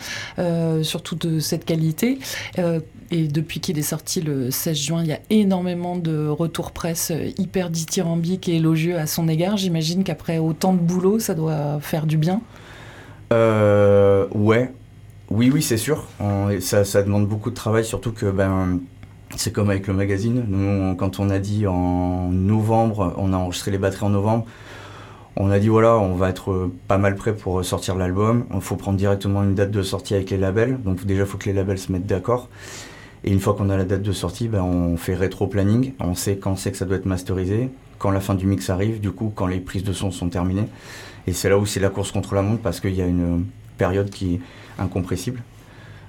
surtout 0.83 1.15
de 1.15 1.39
cette 1.39 1.65
qualité. 1.65 2.19
Et 3.11 3.27
depuis 3.27 3.59
qu'il 3.59 3.79
est 3.79 3.83
sorti 3.83 4.21
le 4.21 4.51
16 4.51 4.77
juin, 4.77 5.03
il 5.03 5.09
y 5.09 5.13
a 5.13 5.19
énormément 5.29 5.95
de 5.95 6.27
retours 6.27 6.71
presse 6.71 7.11
hyper 7.37 7.69
dithyrambiques 7.69 8.47
et 8.47 8.57
élogieux 8.57 8.97
à 8.97 9.07
son 9.07 9.27
égard. 9.27 9.57
J'imagine 9.57 10.03
qu'après 10.03 10.37
autant 10.37 10.73
de 10.73 10.79
boulot, 10.79 11.19
ça 11.19 11.33
doit 11.33 11.79
faire 11.81 12.05
du 12.05 12.17
bien. 12.17 12.41
Euh, 13.33 14.27
ouais. 14.33 14.71
Oui, 15.29 15.51
oui, 15.53 15.61
c'est 15.61 15.77
sûr. 15.77 16.07
ça, 16.61 16.85
ça, 16.85 17.03
demande 17.03 17.27
beaucoup 17.27 17.51
de 17.51 17.55
travail, 17.55 17.85
surtout 17.85 18.11
que 18.11 18.31
ben, 18.31 18.79
c'est 19.35 19.53
comme 19.53 19.69
avec 19.69 19.87
le 19.87 19.93
magazine. 19.93 20.43
Nous, 20.47 20.95
quand 20.95 21.19
on 21.19 21.29
a 21.29 21.37
dit 21.37 21.67
en 21.67 22.29
novembre, 22.29 23.13
on 23.17 23.33
a 23.33 23.37
enregistré 23.37 23.69
les 23.69 23.77
batteries 23.77 24.05
en 24.05 24.09
novembre, 24.09 24.45
on 25.39 25.49
a 25.51 25.59
dit 25.59 25.69
voilà, 25.69 25.97
on 25.97 26.15
va 26.15 26.29
être 26.29 26.69
pas 26.89 26.97
mal 26.97 27.15
prêt 27.15 27.33
pour 27.33 27.63
sortir 27.63 27.95
l'album. 27.95 28.45
Il 28.53 28.59
faut 28.59 28.75
prendre 28.75 28.97
directement 28.97 29.41
une 29.41 29.55
date 29.55 29.71
de 29.71 29.81
sortie 29.81 30.13
avec 30.13 30.29
les 30.29 30.37
labels. 30.37 30.81
Donc 30.83 31.05
déjà, 31.05 31.21
il 31.21 31.25
faut 31.25 31.37
que 31.37 31.45
les 31.45 31.53
labels 31.53 31.79
se 31.79 31.91
mettent 31.93 32.05
d'accord. 32.05 32.49
Et 33.23 33.31
une 33.31 33.39
fois 33.39 33.53
qu'on 33.53 33.69
a 33.69 33.77
la 33.77 33.85
date 33.85 34.01
de 34.01 34.11
sortie, 34.11 34.49
ben, 34.49 34.61
on 34.61 34.97
fait 34.97 35.15
rétro-planning. 35.15 35.93
On 36.01 36.13
sait 36.13 36.37
quand 36.37 36.57
c'est 36.57 36.71
que 36.71 36.77
ça 36.77 36.85
doit 36.85 36.97
être 36.97 37.05
masterisé, 37.05 37.69
quand 37.97 38.11
la 38.11 38.19
fin 38.19 38.35
du 38.35 38.47
mix 38.47 38.69
arrive, 38.69 38.99
du 38.99 39.11
coup, 39.11 39.31
quand 39.33 39.47
les 39.47 39.59
prises 39.61 39.83
de 39.83 39.93
son 39.93 40.11
sont 40.11 40.27
terminées. 40.27 40.67
Et 41.25 41.31
c'est 41.31 41.49
là 41.49 41.57
où 41.57 41.65
c'est 41.65 41.79
la 41.79 41.89
course 41.89 42.11
contre 42.11 42.35
la 42.35 42.41
montre 42.41 42.61
parce 42.61 42.81
qu'il 42.81 42.95
y 42.95 43.01
a 43.01 43.07
une 43.07 43.45
période 43.77 44.09
qui 44.09 44.35
est 44.35 44.39
incompressible. 44.77 45.41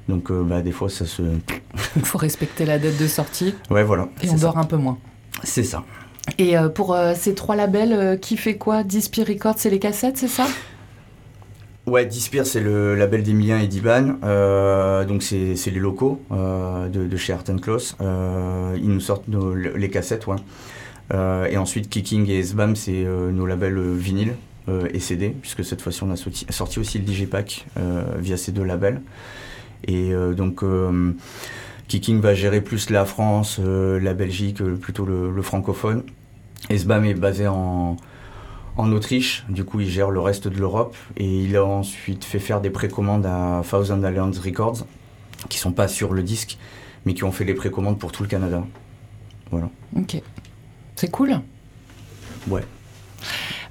Donc, 0.09 0.33
euh, 0.33 0.43
bah, 0.43 0.61
des 0.61 0.73
fois, 0.73 0.89
ça 0.89 1.07
se. 1.07 1.23
Il 1.95 2.03
faut 2.05 2.19
respecter 2.19 2.65
la 2.65 2.81
date 2.81 2.99
de 2.99 3.07
sortie. 3.07 3.55
Ouais, 3.71 3.85
voilà. 3.85 4.09
Et 4.23 4.31
on 4.31 4.37
dort 4.37 4.59
un 4.59 4.65
peu 4.65 4.77
moins. 4.77 4.99
C'est 5.45 5.63
ça. 5.63 5.85
Et 6.39 6.57
euh, 6.57 6.69
pour 6.69 6.95
euh, 6.95 7.15
ces 7.17 7.35
trois 7.35 7.57
labels, 7.57 8.19
qui 8.21 8.37
fait 8.37 8.57
quoi? 8.57 8.83
Dispy 8.83 9.25
Records, 9.25 9.55
c'est 9.57 9.71
les 9.71 9.79
cassettes, 9.79 10.19
c'est 10.19 10.29
ça? 10.29 10.47
Ouais, 11.87 12.07
Dispire, 12.07 12.47
c'est 12.47 12.61
le 12.61 12.95
label 12.95 13.23
d'Emilien 13.23 13.59
et 13.59 13.67
d'Iban. 13.67 14.17
Euh, 14.23 15.05
donc, 15.05 15.23
c'est 15.25 15.57
les 15.67 15.81
locaux 15.81 16.23
euh, 16.31 16.89
de, 16.89 17.17
chez 17.17 17.33
Art 17.33 17.43
Close. 17.61 17.97
Euh, 18.01 18.77
ils 18.81 18.91
nous 18.91 19.01
sortent 19.01 19.25
les 19.29 19.91
cassettes, 19.91 20.27
ouais. 20.27 20.37
et 21.51 21.57
ensuite, 21.57 21.89
Kicking 21.89 22.29
et 22.29 22.39
SBAM, 22.39 22.77
c'est 22.77 23.05
nos 23.05 23.45
labels 23.45 23.81
vinyles. 23.95 24.35
et 24.93 25.01
CD, 25.01 25.31
puisque 25.31 25.65
cette 25.65 25.81
fois-ci 25.83 26.05
on 26.05 26.11
a 26.13 26.17
sorti, 26.17 26.79
aussi 26.79 26.99
le 26.99 27.05
Digipack 27.05 27.67
via 28.19 28.37
ces 28.37 28.53
deux 28.53 28.63
labels. 28.63 29.01
Et 29.89 30.13
donc 30.37 30.63
Kicking 31.91 32.21
va 32.21 32.35
gérer 32.35 32.61
plus 32.61 32.89
la 32.89 33.05
France, 33.05 33.59
la 33.59 34.15
Belgique, 34.15 34.63
plutôt 34.63 35.05
le, 35.05 35.43
francophone. 35.43 36.05
Et 36.69 36.79
SBAM 36.79 37.05
est 37.05 37.15
basé 37.15 37.49
en, 37.49 37.97
en 38.77 38.93
Autriche, 38.93 39.45
du 39.49 39.65
coup 39.65 39.81
il 39.81 39.91
gère 39.91 40.11
le 40.11 40.21
reste 40.21 40.47
de 40.47 40.57
l'Europe 40.57 40.95
et 41.17 41.43
il 41.43 41.57
a 41.57 41.65
ensuite 41.65 42.25
fait 42.25 42.39
faire 42.39 42.61
des 42.61 42.71
précommandes 42.71 43.27
à 43.27 43.63
Thousand 43.69 44.05
Alliance 44.05 44.39
Records 44.39 44.87
qui 45.49 45.59
sont 45.59 45.73
pas 45.73 45.89
sur 45.89 46.13
le 46.13 46.23
disque 46.23 46.59
mais 47.05 47.15
qui 47.15 47.25
ont 47.25 47.33
fait 47.33 47.45
les 47.45 47.55
précommandes 47.55 47.99
pour 47.99 48.13
tout 48.13 48.23
le 48.23 48.29
Canada. 48.29 48.63
Voilà. 49.51 49.69
Ok. 49.97 50.23
C'est 50.95 51.11
cool. 51.11 51.41
Ouais. 52.47 52.63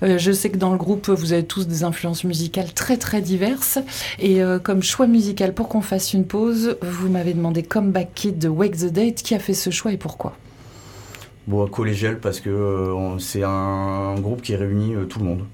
Euh, 0.03 0.17
je 0.17 0.31
sais 0.31 0.49
que 0.49 0.57
dans 0.57 0.71
le 0.71 0.77
groupe, 0.77 1.09
vous 1.09 1.33
avez 1.33 1.45
tous 1.45 1.67
des 1.67 1.83
influences 1.83 2.23
musicales 2.23 2.73
très 2.73 2.97
très 2.97 3.21
diverses. 3.21 3.79
Et 4.19 4.41
euh, 4.41 4.59
comme 4.59 4.83
choix 4.83 5.07
musical 5.07 5.53
pour 5.53 5.69
qu'on 5.69 5.81
fasse 5.81 6.13
une 6.13 6.25
pause, 6.25 6.77
vous 6.81 7.09
m'avez 7.09 7.33
demandé 7.33 7.63
Comeback 7.63 8.13
Kid 8.13 8.37
de 8.37 8.47
Wake 8.47 8.77
the 8.77 8.91
Date. 8.91 9.21
Qui 9.21 9.35
a 9.35 9.39
fait 9.39 9.53
ce 9.53 9.69
choix 9.69 9.91
et 9.91 9.97
pourquoi? 9.97 10.35
Bon, 11.47 11.67
collégial 11.67 12.19
parce 12.19 12.39
que 12.39 12.49
euh, 12.49 13.17
c'est 13.19 13.43
un, 13.43 14.15
groupe 14.19 14.41
qui 14.41 14.55
réunit 14.55 14.93
tout 15.09 15.19
le 15.19 15.25
monde. 15.25 15.45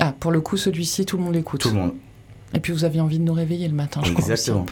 Ah, 0.00 0.14
pour 0.18 0.30
le 0.30 0.40
coup, 0.40 0.56
celui-ci, 0.56 1.06
tout 1.06 1.16
le 1.16 1.22
monde 1.22 1.34
l'écoute. 1.34 1.60
Tout 1.60 1.70
le 1.70 1.76
monde. 1.76 1.94
Et 2.54 2.60
puis 2.60 2.72
vous 2.72 2.84
aviez 2.84 3.00
envie 3.00 3.18
de 3.18 3.24
nous 3.24 3.32
réveiller 3.34 3.68
le 3.68 3.74
matin, 3.74 4.00
je 4.04 4.12
crois. 4.12 4.20
Exactement. 4.20 4.66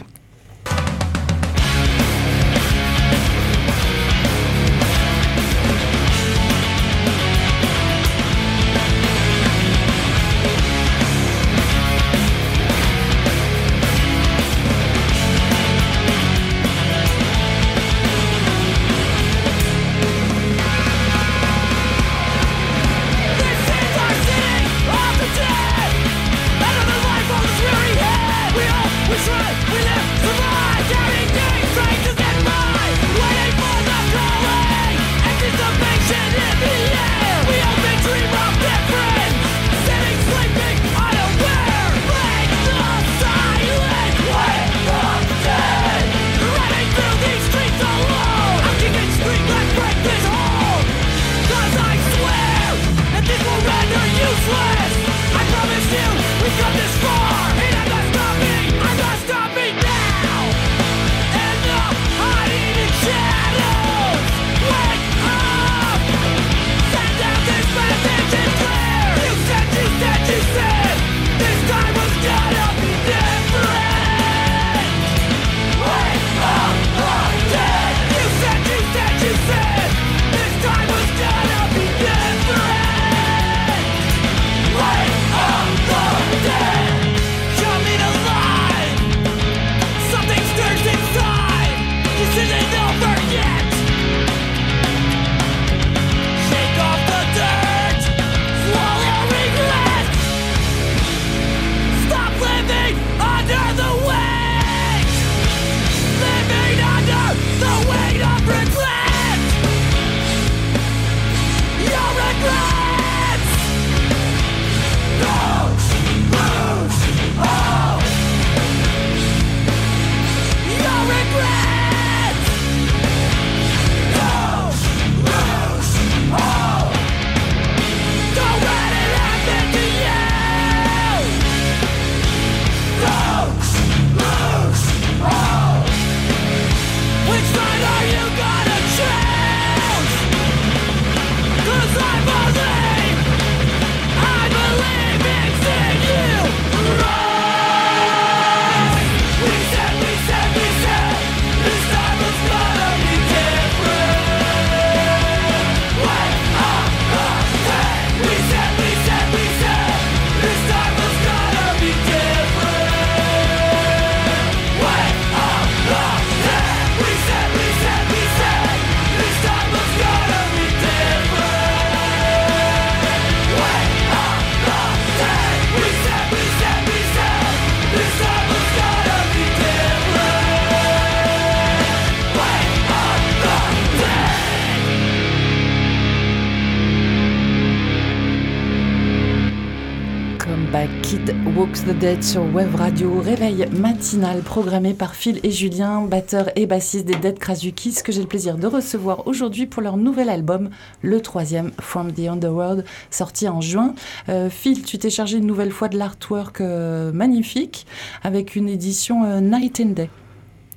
The 191.57 191.97
Dead 191.97 192.23
sur 192.23 192.43
Web 192.53 192.75
Radio, 192.75 193.19
réveil 193.19 193.67
matinal 193.71 194.41
programmé 194.41 194.93
par 194.93 195.15
Phil 195.15 195.39
et 195.41 195.49
Julien, 195.49 196.03
batteur 196.03 196.51
et 196.55 196.67
bassiste 196.67 197.05
des 197.05 197.15
Dead 197.15 197.39
Krasukis, 197.39 198.03
que 198.03 198.11
j'ai 198.11 198.21
le 198.21 198.27
plaisir 198.27 198.57
de 198.57 198.67
recevoir 198.67 199.25
aujourd'hui 199.25 199.65
pour 199.65 199.81
leur 199.81 199.97
nouvel 199.97 200.29
album, 200.29 200.69
le 201.01 201.19
troisième 201.19 201.71
From 201.79 202.13
the 202.13 202.27
Underworld, 202.27 202.85
sorti 203.09 203.47
en 203.49 203.59
juin. 203.59 203.95
Euh, 204.29 204.51
Phil, 204.51 204.83
tu 204.83 204.99
t'es 204.99 205.09
chargé 205.09 205.39
une 205.39 205.47
nouvelle 205.47 205.71
fois 205.71 205.87
de 205.87 205.97
l'artwork 205.97 206.61
euh, 206.61 207.11
magnifique 207.11 207.87
avec 208.23 208.55
une 208.55 208.69
édition 208.69 209.23
euh, 209.23 209.39
Night 209.39 209.79
and 209.79 209.93
Day, 209.93 210.09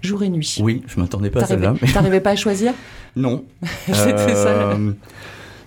jour 0.00 0.22
et 0.22 0.30
nuit. 0.30 0.56
Oui, 0.62 0.82
je 0.86 0.98
m'attendais 0.98 1.28
pas 1.28 1.42
à 1.42 1.44
celle-là. 1.44 1.74
T'arrivais 1.92 2.20
pas 2.20 2.30
à 2.30 2.36
choisir? 2.36 2.72
Non. 3.16 3.44
C'était 3.86 4.34
ça. 4.34 4.76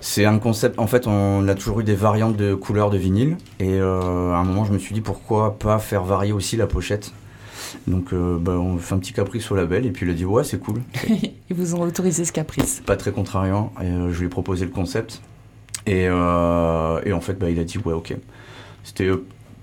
C'est 0.06 0.26
un 0.26 0.38
concept, 0.38 0.80
en 0.80 0.86
fait, 0.86 1.08
on 1.08 1.48
a 1.48 1.56
toujours 1.56 1.80
eu 1.80 1.86
des 1.86 1.96
variantes 1.96 2.36
de 2.36 2.56
couleurs 2.56 2.90
de 2.90 2.98
vinyle. 2.98 3.38
Et 3.62 3.80
euh, 3.80 4.34
à 4.34 4.36
un 4.36 4.44
moment, 4.44 4.66
je 4.66 4.74
me 4.74 4.78
suis 4.78 4.94
dit 4.94 5.00
pourquoi 5.00 5.58
pas 5.58 5.80
faire 5.80 6.04
varier 6.04 6.34
aussi 6.34 6.58
la 6.58 6.68
pochette? 6.68 7.14
Donc, 7.88 8.12
euh, 8.12 8.38
bah, 8.38 8.52
on 8.52 8.78
fait 8.80 8.96
un 8.96 8.98
petit 8.98 9.14
caprice 9.14 9.50
au 9.50 9.56
label. 9.56 9.86
Et 9.86 9.92
puis, 9.92 10.06
il 10.06 10.10
a 10.10 10.14
dit 10.14 10.26
ouais, 10.26 10.44
c'est 10.44 10.60
cool. 10.60 10.82
Ils 11.50 11.56
vous 11.56 11.74
ont 11.74 11.82
autorisé 11.84 12.26
ce 12.26 12.34
caprice 12.34 12.84
Pas 12.86 12.98
très 12.98 13.14
contrariant. 13.14 13.72
Et 13.82 13.86
euh, 13.86 14.12
je 14.12 14.20
lui 14.20 14.26
ai 14.26 14.30
proposé 14.30 14.66
le 14.66 14.72
concept. 14.72 15.22
Et, 15.88 16.10
en 16.10 17.22
fait, 17.22 17.40
bah, 17.40 17.50
il 17.50 17.58
a 17.58 17.64
dit 17.64 17.78
ouais, 17.78 17.94
ok. 17.94 18.14
C'était 18.84 19.10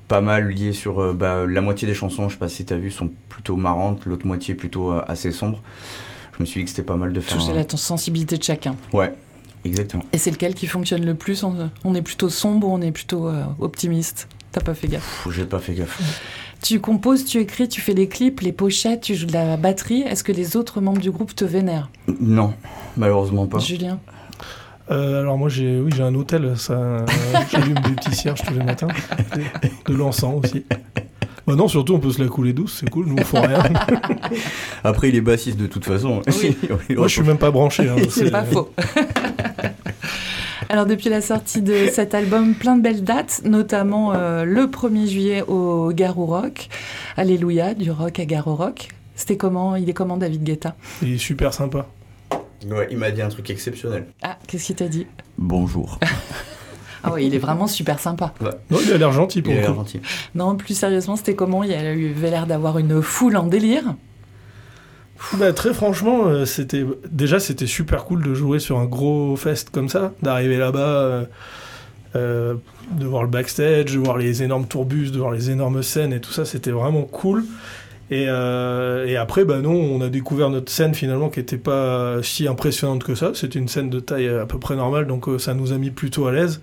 pas 0.09 0.23
mal 0.23 0.49
lié 0.49 0.73
sur 0.73 1.13
bah, 1.13 1.45
la 1.47 1.61
moitié 1.61 1.87
des 1.87 1.95
chansons, 1.95 2.31
je 2.31 2.35
sais 2.35 2.39
pas 2.39 2.49
si 2.49 2.65
tu 2.65 2.73
as 2.73 2.79
vu, 2.79 2.91
sont 2.91 3.11
plutôt 3.29 3.57
marrantes, 3.57 4.07
l'autre 4.07 4.27
moitié 4.27 4.55
plutôt 4.55 4.93
assez 5.07 5.33
sombre. 5.33 5.61
Je 6.33 6.41
me 6.41 6.47
suis 6.47 6.61
dit 6.61 6.65
que 6.65 6.71
c'était 6.71 6.83
pas 6.83 6.97
mal 6.97 7.13
de 7.13 7.21
faire. 7.21 7.37
Toucher 7.37 7.53
la 7.53 7.69
sensibilité 7.69 8.39
de 8.39 8.43
chacun. 8.43 8.75
Ouais, 8.95 9.13
exactement. 9.65 10.05
Et 10.13 10.19
c'est 10.19 10.31
lequel 10.31 10.55
qui 10.55 10.67
fonctionne 10.67 11.05
le 11.05 11.15
plus 11.15 11.43
on, 11.45 11.71
on 11.85 11.95
est 11.95 12.03
plutôt 12.03 12.29
sombre 12.29 12.69
ou 12.69 12.73
on 12.73 12.81
est 12.81 12.93
plutôt 12.93 13.29
euh, 13.29 13.43
optimiste? 13.61 14.29
T'as 14.53 14.61
pas 14.61 14.75
fait 14.75 14.89
gaffe? 14.89 15.27
J'ai 15.31 15.45
pas 15.45 15.59
fait 15.59 15.75
gaffe. 15.75 16.01
Tu 16.63 16.79
composes, 16.79 17.25
tu 17.25 17.39
écris, 17.39 17.71
tu 17.71 17.81
fais 17.81 17.95
les 17.95 18.07
clips, 18.07 18.43
les 18.43 18.53
pochettes, 18.53 19.01
tu 19.01 19.15
joues 19.15 19.25
de 19.25 19.33
la 19.33 19.57
batterie. 19.57 20.03
Est-ce 20.03 20.23
que 20.23 20.31
les 20.31 20.59
autres 20.59 20.83
membres 20.83 21.01
du 21.01 21.11
groupe 21.11 21.35
te 21.35 21.47
vénèrent? 21.47 21.89
Non, 22.21 22.53
malheureusement 22.99 23.47
pas. 23.47 23.61
Julien? 23.61 23.99
Euh, 24.91 25.21
alors 25.23 25.39
moi 25.39 25.49
j'ai 25.49 25.81
oui 25.81 25.91
j'ai 25.97 26.03
un 26.03 26.15
hôtel, 26.15 26.53
ça 26.59 27.07
j'allume 27.51 27.79
des 27.79 27.93
petits 27.93 28.15
cierges 28.15 28.43
tous 28.43 28.53
les 28.53 28.63
matins, 28.63 28.89
de 29.87 29.95
l'encens 29.95 30.45
aussi. 30.45 30.67
Bah 31.47 31.55
non 31.57 31.67
surtout 31.67 31.95
on 31.95 31.99
peut 31.99 32.11
se 32.11 32.21
la 32.23 32.29
couler 32.29 32.53
douce, 32.53 32.79
c'est 32.81 32.91
cool, 32.91 33.07
nous 33.07 33.17
on 33.19 33.25
fait 33.25 33.39
rien. 33.41 33.63
Après, 34.85 35.09
il 35.09 35.15
est 35.17 35.21
bassiste 35.23 35.57
de 35.59 35.67
toute 35.67 35.87
façon. 35.87 36.21
Oui. 36.43 36.59
Moi 36.97 37.09
je 37.09 37.13
suis 37.15 37.23
même 37.23 37.39
pas 37.39 37.51
branché. 37.51 37.89
hein, 37.89 37.97
C'est 38.11 38.31
pas 38.31 38.45
faux. 38.45 38.71
Alors 40.71 40.87
depuis 40.87 41.09
la 41.11 41.21
sortie 41.21 41.63
de 41.63 41.89
cet 41.93 42.15
album, 42.15 42.55
plein 42.55 42.77
de 42.77 42.83
belles 42.83 43.03
dates, 43.03 43.43
notamment 43.45 44.15
euh, 44.15 44.45
le 44.45 44.67
1er 44.67 45.09
juillet 45.09 45.43
au 45.43 45.91
Garou 45.93 46.27
Rock. 46.27 46.69
Alléluia, 47.17 47.75
du 47.75 47.91
rock 47.91 48.21
à 48.21 48.25
Garou 48.25 48.55
Rock. 48.55 48.87
C'était 49.17 49.37
comment 49.37 49.75
Il 49.75 49.91
est 49.91 49.95
comment 49.95 50.17
David 50.17 50.45
Guetta? 50.45 50.77
Il 51.03 51.15
est 51.15 51.19
super 51.19 51.53
sympa. 51.53 51.87
Ouais, 52.71 52.87
il 52.89 52.99
m'a 52.99 53.11
dit 53.11 53.21
un 53.21 53.31
truc 53.31 53.51
exceptionnel. 53.51 54.07
Ah, 54.23 54.39
qu'est-ce 54.47 54.67
qu'il 54.67 54.77
t'a 54.77 54.87
dit? 54.87 55.09
Bonjour. 55.37 55.99
Ah 57.03 57.13
oui, 57.15 57.25
il 57.29 57.35
est 57.35 57.39
vraiment 57.39 57.67
super 57.67 57.99
sympa. 57.99 58.35
Non 58.43 58.79
il 58.85 58.93
a 58.93 58.99
l'air 58.99 59.11
gentil 59.11 59.41
pour 59.41 59.55
Il 59.55 59.59
a 59.61 59.63
l'air 59.63 59.75
gentil. 59.75 60.03
Non, 60.35 60.55
plus 60.55 60.75
sérieusement, 60.75 61.17
c'était 61.17 61.35
comment? 61.35 61.65
Il 61.65 61.73
avait 61.73 62.31
l'air 62.31 62.47
d'avoir 62.47 62.77
une 62.77 63.01
foule 63.01 63.39
en 63.39 63.47
délire. 63.47 63.95
Bah, 65.39 65.53
très 65.53 65.73
franchement, 65.75 66.27
euh, 66.27 66.45
c'était 66.45 66.85
déjà 67.11 67.39
c'était 67.39 67.67
super 67.67 68.05
cool 68.05 68.23
de 68.23 68.35
jouer 68.35 68.59
sur 68.59 68.79
un 68.79 68.87
gros 68.87 69.37
fest 69.37 69.71
comme 69.71 69.89
ça, 69.89 70.13
d'arriver 70.23 70.57
là-bas, 70.57 70.79
euh, 70.81 71.25
euh, 72.17 72.55
de 72.93 73.07
voir 73.07 73.23
le 73.23 73.29
backstage, 73.29 73.95
de 73.95 73.99
voir 73.99 74.17
les 74.17 74.43
énormes 74.43 74.67
tourbus, 74.67 75.11
de 75.13 75.19
voir 75.19 75.31
les 75.31 75.51
énormes 75.51 75.83
scènes 75.83 76.13
et 76.13 76.21
tout 76.21 76.33
ça, 76.33 76.45
c'était 76.45 76.73
vraiment 76.73 77.03
cool. 77.03 77.45
Et, 78.13 78.25
et 78.25 79.17
après, 79.17 79.45
bah 79.45 79.61
non, 79.61 79.71
on 79.71 80.01
a 80.01 80.09
découvert 80.09 80.51
notre 80.51 80.73
scène 80.73 80.97
finalement 80.97 81.29
qui 81.29 81.39
était 81.39 81.57
pas 81.57 82.21
si 82.25 82.49
impressionnante 82.49 83.05
que 83.05 83.15
ça. 83.15 83.31
C'était 83.35 83.61
une 83.61 83.69
scène 83.69 83.89
de 83.89 84.01
taille 84.01 84.29
à 84.29 84.47
peu 84.47 84.59
près 84.59 84.75
normale, 84.75 85.07
donc 85.07 85.27
ça 85.39 85.55
nous 85.55 85.73
a 85.73 85.79
mis 85.79 85.91
plutôt 85.91 86.27
à 86.27 86.33
l'aise. 86.33 86.61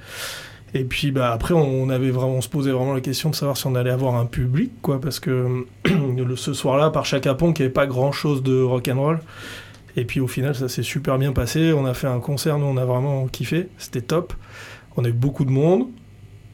Et 0.73 0.83
puis 0.83 1.11
bah 1.11 1.31
après, 1.31 1.53
on 1.53 1.89
avait 1.89 2.11
vraiment, 2.11 2.33
on 2.33 2.41
se 2.41 2.49
posait 2.49 2.71
vraiment 2.71 2.93
la 2.93 3.01
question 3.01 3.29
de 3.29 3.35
savoir 3.35 3.55
si 3.57 3.65
on 3.67 3.75
allait 3.75 3.89
avoir 3.89 4.15
un 4.15 4.25
public, 4.25 4.71
quoi, 4.81 4.99
parce 4.99 5.19
que 5.19 5.65
ce 6.35 6.53
soir-là, 6.53 6.89
par 6.89 7.05
Chaka 7.05 7.33
Ponk, 7.35 7.57
il 7.57 7.61
n'y 7.61 7.65
avait 7.65 7.73
pas 7.73 7.87
grand-chose 7.87 8.43
de 8.43 8.61
rock 8.61 8.87
and 8.89 8.99
roll. 8.99 9.19
Et 9.95 10.05
puis 10.05 10.19
au 10.19 10.27
final, 10.27 10.53
ça 10.53 10.69
s'est 10.69 10.83
super 10.83 11.17
bien 11.17 11.31
passé. 11.31 11.73
On 11.73 11.85
a 11.85 11.93
fait 11.93 12.07
un 12.07 12.19
concert, 12.19 12.59
nous, 12.59 12.65
on 12.67 12.77
a 12.77 12.85
vraiment 12.85 13.27
kiffé. 13.27 13.69
C'était 13.77 14.01
top. 14.01 14.33
On 14.95 15.03
a 15.05 15.07
eu 15.09 15.13
beaucoup 15.13 15.45
de 15.45 15.49
monde. 15.51 15.87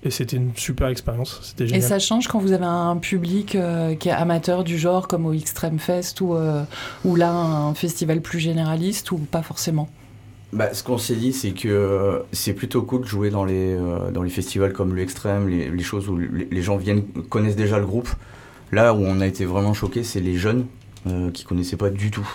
Et 0.05 0.11
c'était 0.11 0.35
une 0.35 0.51
super 0.55 0.89
expérience. 0.89 1.39
C'était 1.43 1.63
Et 1.63 1.67
génial. 1.67 1.83
ça 1.83 1.99
change 1.99 2.27
quand 2.27 2.39
vous 2.39 2.51
avez 2.51 2.65
un 2.65 2.97
public 2.97 3.55
euh, 3.55 3.95
qui 3.95 4.09
est 4.09 4.13
amateur 4.13 4.63
du 4.65 4.77
genre, 4.77 5.07
comme 5.07 5.25
au 5.25 5.31
Extreme 5.33 5.79
Fest, 5.79 6.19
ou, 6.19 6.35
euh, 6.35 6.63
ou 7.05 7.15
là, 7.15 7.31
un 7.31 7.73
festival 7.73 8.21
plus 8.21 8.39
généraliste, 8.39 9.11
ou 9.11 9.17
pas 9.17 9.41
forcément? 9.41 9.87
Bah, 10.53 10.73
ce 10.73 10.83
qu'on 10.83 10.97
s'est 10.97 11.15
dit, 11.15 11.33
c'est 11.33 11.51
que 11.51 11.67
euh, 11.67 12.19
c'est 12.31 12.53
plutôt 12.53 12.83
cool 12.83 13.01
de 13.01 13.07
jouer 13.07 13.29
dans 13.29 13.43
les, 13.43 13.73
euh, 13.73 14.11
dans 14.11 14.21
les 14.21 14.29
festivals 14.29 14.71
comme 14.71 14.95
l'Extrême, 14.95 15.49
les, 15.49 15.69
les 15.69 15.83
choses 15.83 16.09
où 16.09 16.17
les, 16.17 16.47
les 16.49 16.61
gens 16.61 16.77
viennent, 16.77 17.03
connaissent 17.29 17.55
déjà 17.55 17.79
le 17.79 17.85
groupe. 17.85 18.09
Là 18.71 18.93
où 18.93 19.03
on 19.03 19.19
a 19.21 19.27
été 19.27 19.45
vraiment 19.45 19.73
choqués, 19.73 20.03
c'est 20.03 20.19
les 20.19 20.35
jeunes 20.35 20.65
euh, 21.07 21.31
qui 21.31 21.43
connaissaient 21.43 21.77
pas 21.77 21.89
du 21.89 22.11
tout. 22.11 22.27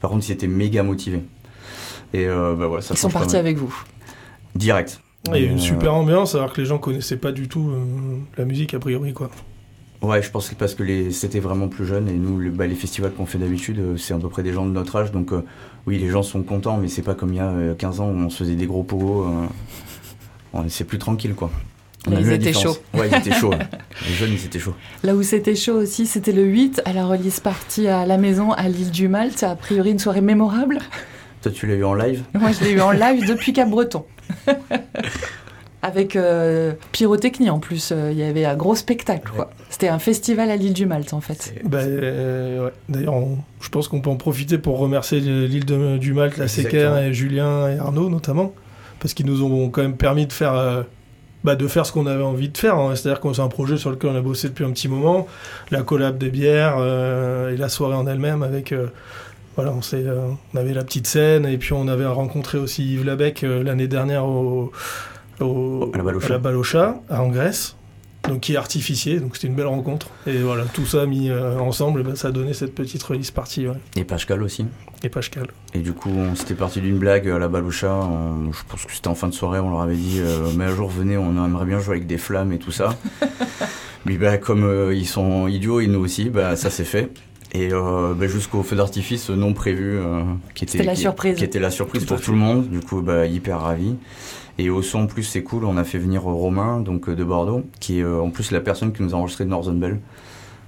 Par 0.00 0.10
contre, 0.10 0.28
ils 0.28 0.32
étaient 0.32 0.46
méga 0.46 0.82
motivés. 0.82 1.22
Et 2.12 2.26
euh, 2.26 2.54
bah 2.54 2.66
voilà, 2.66 2.82
ça 2.82 2.94
Ils 2.94 2.98
sont 2.98 3.10
partis 3.10 3.36
avec 3.36 3.56
vous. 3.56 3.74
Direct. 4.54 5.00
Il 5.26 5.32
y 5.32 5.36
a 5.36 5.40
eu 5.40 5.50
une 5.50 5.58
super 5.58 5.92
ambiance, 5.92 6.34
alors 6.34 6.52
que 6.52 6.60
les 6.60 6.66
gens 6.66 6.78
connaissaient 6.78 7.16
pas 7.16 7.32
du 7.32 7.48
tout 7.48 7.68
euh, 7.70 8.18
la 8.38 8.44
musique 8.44 8.74
a 8.74 8.78
priori, 8.78 9.12
quoi. 9.12 9.30
Ouais, 10.06 10.22
je 10.22 10.30
pense 10.30 10.48
que 10.48 10.54
parce 10.54 10.74
que 10.74 10.82
les- 10.82 11.10
c'était 11.10 11.40
vraiment 11.40 11.68
plus 11.68 11.86
jeune 11.86 12.08
et 12.08 12.12
nous, 12.12 12.38
le- 12.38 12.50
bah, 12.50 12.66
les 12.66 12.74
festivals 12.74 13.12
qu'on 13.12 13.26
fait 13.26 13.38
d'habitude, 13.38 13.78
euh, 13.78 13.96
c'est 13.96 14.14
à 14.14 14.18
peu 14.18 14.28
près 14.28 14.42
des 14.42 14.52
gens 14.52 14.64
de 14.66 14.70
notre 14.70 14.94
âge. 14.96 15.10
Donc, 15.12 15.32
euh, 15.32 15.42
oui, 15.86 15.98
les 15.98 16.08
gens 16.08 16.22
sont 16.22 16.42
contents, 16.42 16.76
mais 16.76 16.88
c'est 16.88 17.02
pas 17.02 17.14
comme 17.14 17.32
il 17.32 17.36
y 17.36 17.40
a 17.40 17.48
euh, 17.50 17.74
15 17.74 18.00
ans 18.00 18.08
où 18.08 18.16
on 18.16 18.30
se 18.30 18.38
faisait 18.38 18.54
des 18.54 18.66
gros 18.66 18.82
pogos. 18.82 19.24
euh, 19.24 19.46
on- 20.52 20.68
c'est 20.68 20.84
plus 20.84 20.98
tranquille, 20.98 21.34
quoi. 21.34 21.50
On 22.06 22.12
Là, 22.12 22.18
a 22.18 22.20
ils 22.20 22.32
étaient 22.32 22.52
chauds. 22.52 22.76
Ouais, 22.94 23.08
ils 23.10 23.16
étaient 23.16 23.32
chauds. 23.32 23.50
Les 24.06 24.14
jeunes, 24.14 24.30
ils 24.32 24.44
étaient 24.44 24.60
chauds. 24.60 24.74
Là 25.02 25.16
où 25.16 25.22
c'était 25.24 25.56
chaud 25.56 25.74
aussi, 25.80 26.06
c'était 26.06 26.30
le 26.32 26.44
8, 26.44 26.80
à 26.84 26.92
la 26.92 27.04
release 27.04 27.40
party 27.40 27.88
à 27.88 28.06
la 28.06 28.16
maison 28.16 28.52
à 28.52 28.68
l'île 28.68 28.92
du 28.92 29.08
Malte. 29.08 29.42
A 29.42 29.56
priori, 29.56 29.90
une 29.90 29.98
soirée 29.98 30.20
mémorable. 30.20 30.78
Toi, 31.42 31.50
tu 31.50 31.66
l'as 31.66 31.74
eu 31.74 31.82
en 31.84 31.94
live? 31.94 32.22
Moi, 32.34 32.52
je 32.52 32.64
l'ai 32.64 32.72
eu 32.72 32.80
en 32.80 32.92
live 32.92 33.26
depuis 33.26 33.52
Cap-Breton. 33.52 34.04
Avec 35.82 36.16
euh, 36.16 36.72
pyrotechnie 36.92 37.50
en 37.50 37.58
plus, 37.60 37.92
euh, 37.92 38.10
il 38.10 38.18
y 38.18 38.22
avait 38.22 38.44
un 38.44 38.56
gros 38.56 38.74
spectacle. 38.74 39.30
quoi. 39.34 39.50
C'était 39.68 39.88
un 39.88 39.98
festival 39.98 40.50
à 40.50 40.56
l'île 40.56 40.72
du 40.72 40.86
Malte 40.86 41.12
en 41.12 41.20
fait. 41.20 41.54
Bah, 41.64 41.78
euh, 41.82 42.64
ouais. 42.66 42.72
D'ailleurs, 42.88 43.14
je 43.60 43.68
pense 43.68 43.86
qu'on 43.86 44.00
peut 44.00 44.10
en 44.10 44.16
profiter 44.16 44.58
pour 44.58 44.78
remercier 44.78 45.20
l'île 45.20 45.64
de- 45.66 45.98
du 45.98 46.12
Malte, 46.12 46.38
la 46.38 46.48
Séquer 46.48 46.78
Exactement. 46.78 47.02
et 47.06 47.12
Julien 47.12 47.68
et 47.68 47.78
Arnaud 47.78 48.08
notamment, 48.08 48.52
parce 49.00 49.14
qu'ils 49.14 49.26
nous 49.26 49.42
ont 49.44 49.68
quand 49.68 49.82
même 49.82 49.96
permis 49.96 50.26
de 50.26 50.32
faire, 50.32 50.54
euh, 50.54 50.82
bah, 51.44 51.54
de 51.54 51.68
faire 51.68 51.84
ce 51.86 51.92
qu'on 51.92 52.06
avait 52.06 52.24
envie 52.24 52.48
de 52.48 52.58
faire. 52.58 52.76
hein. 52.78 52.96
C'est-à-dire 52.96 53.20
que 53.20 53.32
c'est 53.32 53.42
un 53.42 53.48
projet 53.48 53.76
sur 53.76 53.90
lequel 53.90 54.10
on 54.10 54.16
a 54.16 54.20
bossé 54.22 54.48
depuis 54.48 54.64
un 54.64 54.70
petit 54.70 54.88
moment, 54.88 55.26
la 55.70 55.82
collab 55.82 56.18
des 56.18 56.30
bières 56.30 56.76
euh, 56.78 57.52
et 57.52 57.56
la 57.56 57.68
soirée 57.68 57.94
en 57.96 58.06
elle-même 58.06 58.42
avec. 58.42 58.72
euh, 58.72 58.86
voilà, 59.56 59.72
on, 59.72 59.80
euh, 59.94 60.28
on 60.52 60.56
avait 60.58 60.74
la 60.74 60.84
petite 60.84 61.06
scène 61.06 61.46
et 61.46 61.56
puis 61.56 61.72
on 61.72 61.88
avait 61.88 62.04
rencontré 62.04 62.58
aussi 62.58 62.92
Yves 62.92 63.06
Labec 63.06 63.42
euh, 63.42 63.62
l'année 63.62 63.88
dernière 63.88 64.26
au, 64.26 64.70
au- 65.40 65.90
À 65.94 65.98
la 65.98 66.02
Balocha. 66.04 66.26
à 66.26 66.30
la 66.30 66.38
Balocha, 66.38 67.00
à 67.08 67.22
en 67.22 67.28
Grèce 67.28 67.76
donc 68.28 68.40
qui 68.40 68.54
est 68.54 68.56
artificié, 68.56 69.20
donc 69.20 69.36
c'était 69.36 69.46
une 69.46 69.54
belle 69.54 69.68
rencontre. 69.68 70.08
Et 70.26 70.38
voilà, 70.38 70.64
tout 70.64 70.84
ça 70.84 71.06
mis 71.06 71.30
euh, 71.30 71.56
ensemble, 71.60 72.02
ben, 72.02 72.16
ça 72.16 72.26
a 72.28 72.30
donné 72.32 72.54
cette 72.54 72.74
petite 72.74 73.00
release 73.04 73.30
partie, 73.30 73.68
ouais. 73.68 73.76
et 73.94 74.02
Pascal 74.02 74.42
aussi. 74.42 74.66
Et 75.04 75.08
Pascal. 75.08 75.46
Et 75.74 75.78
du 75.78 75.92
coup, 75.92 76.10
on 76.10 76.34
s'était 76.34 76.54
parti 76.56 76.80
d'une 76.80 76.98
blague 76.98 77.28
à 77.28 77.38
la 77.38 77.46
Baloucha. 77.46 77.94
on- 77.94 78.50
je 78.52 78.58
pense 78.68 78.84
que 78.84 78.92
c'était 78.92 79.06
en 79.06 79.14
fin 79.14 79.28
de 79.28 79.32
soirée. 79.32 79.60
On 79.60 79.70
leur 79.70 79.80
avait 79.82 79.94
dit 79.94 80.18
euh, 80.18 80.48
Mais 80.56 80.64
un 80.64 80.74
jour, 80.74 80.88
venez, 80.90 81.16
on 81.16 81.30
aimerait 81.44 81.66
bien 81.66 81.78
jouer 81.78 81.94
avec 81.98 82.08
des 82.08 82.18
flammes 82.18 82.52
et 82.52 82.58
tout 82.58 82.72
ça. 82.72 82.96
Mais 84.06 84.16
bah, 84.16 84.38
comme 84.38 84.64
euh, 84.64 84.92
ils 84.92 85.06
sont 85.06 85.46
idiots 85.46 85.78
et 85.78 85.86
nous 85.86 86.00
aussi, 86.00 86.28
bah, 86.30 86.56
ça 86.56 86.68
s'est 86.70 86.84
fait. 86.84 87.10
Et 87.52 87.72
euh, 87.72 88.12
bah, 88.14 88.26
jusqu'au 88.26 88.64
feu 88.64 88.74
d'artifice 88.74 89.30
non 89.30 89.52
prévu, 89.52 89.98
euh, 89.98 90.22
qui, 90.54 90.64
était, 90.64 90.72
C'était 90.72 90.84
la 90.84 90.94
qui- 90.94 91.00
surprise. 91.02 91.36
qui 91.38 91.44
était 91.44 91.60
la 91.60 91.70
surprise 91.70 92.04
Tout 92.04 92.14
à 92.14 92.16
pour 92.16 92.24
tout 92.26 92.32
le 92.32 92.38
monde. 92.38 92.68
Du 92.68 92.80
coup, 92.80 93.02
bah, 93.02 93.26
hyper 93.26 93.60
ravi. 93.60 93.94
Et 94.58 94.70
au 94.70 94.80
son, 94.82 95.00
en 95.00 95.06
plus, 95.06 95.22
c'est 95.22 95.42
cool. 95.42 95.64
On 95.64 95.76
a 95.76 95.84
fait 95.84 95.98
venir 95.98 96.22
Romain, 96.22 96.80
donc 96.80 97.08
euh, 97.08 97.14
de 97.14 97.24
Bordeaux, 97.24 97.62
qui 97.80 97.98
est 98.00 98.02
euh, 98.02 98.20
en 98.22 98.30
plus 98.30 98.50
la 98.52 98.60
personne 98.60 98.92
qui 98.92 99.02
nous 99.02 99.14
a 99.14 99.18
enregistré 99.18 99.44
de 99.44 99.50
Northern 99.50 99.78
Bell. 99.78 100.00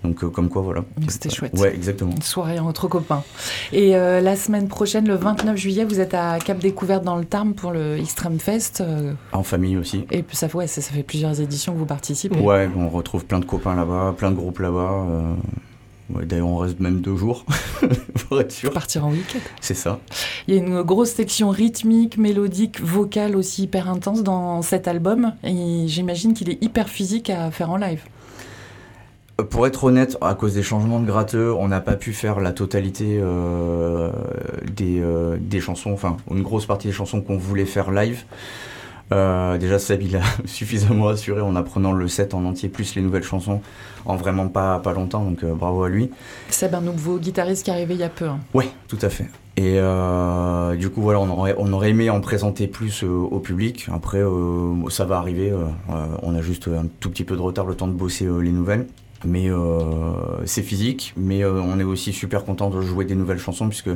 Donc, 0.05 0.23
euh, 0.23 0.29
comme 0.29 0.49
quoi, 0.49 0.63
voilà. 0.63 0.85
C'était 1.09 1.29
chouette. 1.31 1.53
Ouais, 1.59 1.75
exactement. 1.75 2.13
Une 2.13 2.23
soirée 2.23 2.61
entre 2.61 2.87
copains. 2.87 3.25
Et 3.73 3.97
euh, 3.97 4.21
la 4.21 4.37
semaine 4.37 4.69
prochaine, 4.69 5.09
le 5.09 5.17
29 5.17 5.57
juillet, 5.57 5.85
vous 5.85 5.99
êtes 5.99 6.15
à 6.15 6.39
Cap 6.39 6.59
Découverte 6.59 7.03
dans 7.03 7.17
le 7.17 7.25
Tarn 7.25 7.53
pour 7.55 7.73
le 7.73 7.97
Extreme 7.99 8.39
Fest. 8.39 8.81
euh, 8.81 9.13
En 9.33 9.43
famille 9.43 9.77
aussi. 9.77 10.07
et 10.13 10.23
puis 10.23 10.37
ça, 10.37 10.47
ouais, 10.55 10.69
ça, 10.69 10.83
ça 10.83 10.93
fait 10.93 11.03
plusieurs 11.03 11.41
éditions 11.41 11.73
que 11.73 11.79
vous 11.79 11.85
participez. 11.87 12.39
Ouais, 12.39 12.71
on 12.77 12.89
retrouve 12.89 13.25
plein 13.25 13.41
de 13.41 13.45
copains 13.45 13.75
là-bas, 13.75 14.15
plein 14.17 14.31
de 14.31 14.37
groupes 14.37 14.61
là-bas. 14.61 15.05
Ouais, 16.15 16.25
D'ailleurs, 16.25 16.49
on 16.49 16.57
reste 16.57 16.81
même 16.81 17.01
deux 17.01 17.17
jours 17.17 17.45
pour 18.29 18.41
être 18.41 18.53
sûr. 18.53 18.73
Partir 18.73 19.07
en 19.07 19.11
week-end. 19.11 19.39
C'est 19.61 19.75
ça. 19.75 20.01
Il 20.47 20.55
y 20.55 20.59
a 20.59 20.61
une 20.61 20.83
grosse 20.83 21.11
section 21.11 21.51
rythmique, 21.51 22.19
mélodique, 22.19 22.81
vocale 22.81 23.37
aussi 23.37 23.65
hyper 23.65 23.89
intense 23.89 24.23
dans 24.23 24.63
cet 24.63 24.89
album. 24.89 25.33
Et 25.45 25.87
j'imagine 25.87 26.35
qu'il 26.35 26.51
est 26.51 26.63
hyper 26.63 26.89
physique 26.89 27.31
à 27.31 27.51
faire 27.51 27.71
en 27.71 27.77
live. 27.77 28.03
Euh, 29.41 29.45
Pour 29.45 29.67
être 29.67 29.85
honnête, 29.85 30.17
à 30.21 30.35
cause 30.35 30.55
des 30.55 30.63
changements 30.63 31.01
de 31.01 31.07
gratteux, 31.07 31.53
on 31.53 31.69
n'a 31.69 31.81
pas 31.81 31.95
pu 31.95 32.13
faire 32.13 32.41
la 32.41 32.53
totalité 32.53 33.19
euh, 33.21 34.11
des, 34.75 35.01
euh, 35.01 35.37
des 35.41 35.61
chansons, 35.61 35.93
enfin 35.93 36.17
une 36.31 36.43
grosse 36.43 36.67
partie 36.67 36.89
des 36.89 36.93
chansons 36.93 37.21
qu'on 37.21 37.39
voulait 37.39 37.67
faire 37.67 37.91
live. 37.91 38.25
Euh, 39.11 39.57
déjà 39.57 39.79
Seb 39.79 40.03
il 40.03 40.17
a 40.17 40.21
suffisamment 40.45 41.09
assuré 41.09 41.41
en 41.41 41.57
apprenant 41.57 41.93
le 41.93 42.09
set 42.09 42.35
en 42.35 42.45
entier 42.45 42.69
plus 42.69 42.95
les 42.95 43.01
nouvelles 43.01 43.23
chansons 43.23 43.63
en 44.05 44.17
vraiment 44.17 44.49
pas, 44.49 44.79
pas 44.81 44.93
longtemps 44.93 45.25
donc 45.25 45.43
euh, 45.45 45.55
bravo 45.55 45.83
à 45.85 45.89
lui. 45.89 46.11
Seb, 46.51 46.75
un 46.75 46.81
nouveau 46.83 47.19
guitariste 47.19 47.65
qui 47.65 47.71
est 47.71 47.73
arrivé 47.75 47.95
il 47.95 48.01
y 48.01 48.05
a 48.05 48.09
peu. 48.11 48.27
hein. 48.27 48.39
Ouais, 48.55 48.69
tout 48.87 48.99
à 49.01 49.09
fait. 49.09 49.27
Et 49.57 49.75
euh, 49.79 50.77
du 50.77 50.89
coup, 50.89 51.03
voilà, 51.03 51.19
on 51.19 51.29
aurait, 51.31 51.55
on 51.59 51.73
aurait 51.73 51.91
aimé 51.91 52.11
en 52.11 52.21
présenter 52.21 52.69
plus 52.69 53.03
euh, 53.03 53.09
au 53.09 53.41
public. 53.41 53.89
Après, 53.93 54.19
euh, 54.19 54.89
ça 54.89 55.05
va 55.05 55.17
arriver. 55.17 55.51
euh, 55.51 55.65
on 56.23 56.37
a 56.37 56.43
juste 56.43 56.69
un 56.69 56.87
tout 57.01 57.11
petit 57.11 57.25
peu 57.25 57.35
de 57.35 57.41
retard, 57.41 57.67
le 57.67 57.75
temps 57.75 57.89
de 57.89 57.93
bosser 57.93 58.27
euh, 58.27 58.39
les 58.39 58.53
nouvelles. 58.53 58.87
Mais 59.25 59.51
euh, 59.51 60.13
c'est 60.45 60.63
physique. 60.63 61.13
Mais 61.17 61.43
euh, 61.43 61.61
on 61.61 61.81
est 61.81 61.85
aussi 61.85 62.13
super 62.13 62.45
content 62.45 62.71
de 62.71 62.81
jouer 62.83 63.05
des 63.05 63.17
nouvelles 63.17 63.41
chansons 63.41 63.69
puisque 63.69 63.91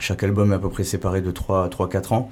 chaque 0.00 0.24
album 0.24 0.50
est 0.50 0.56
à 0.56 0.58
peu 0.58 0.70
près 0.70 0.82
séparé 0.82 1.20
de 1.20 1.30
3-4 1.30 2.12
ans. 2.12 2.30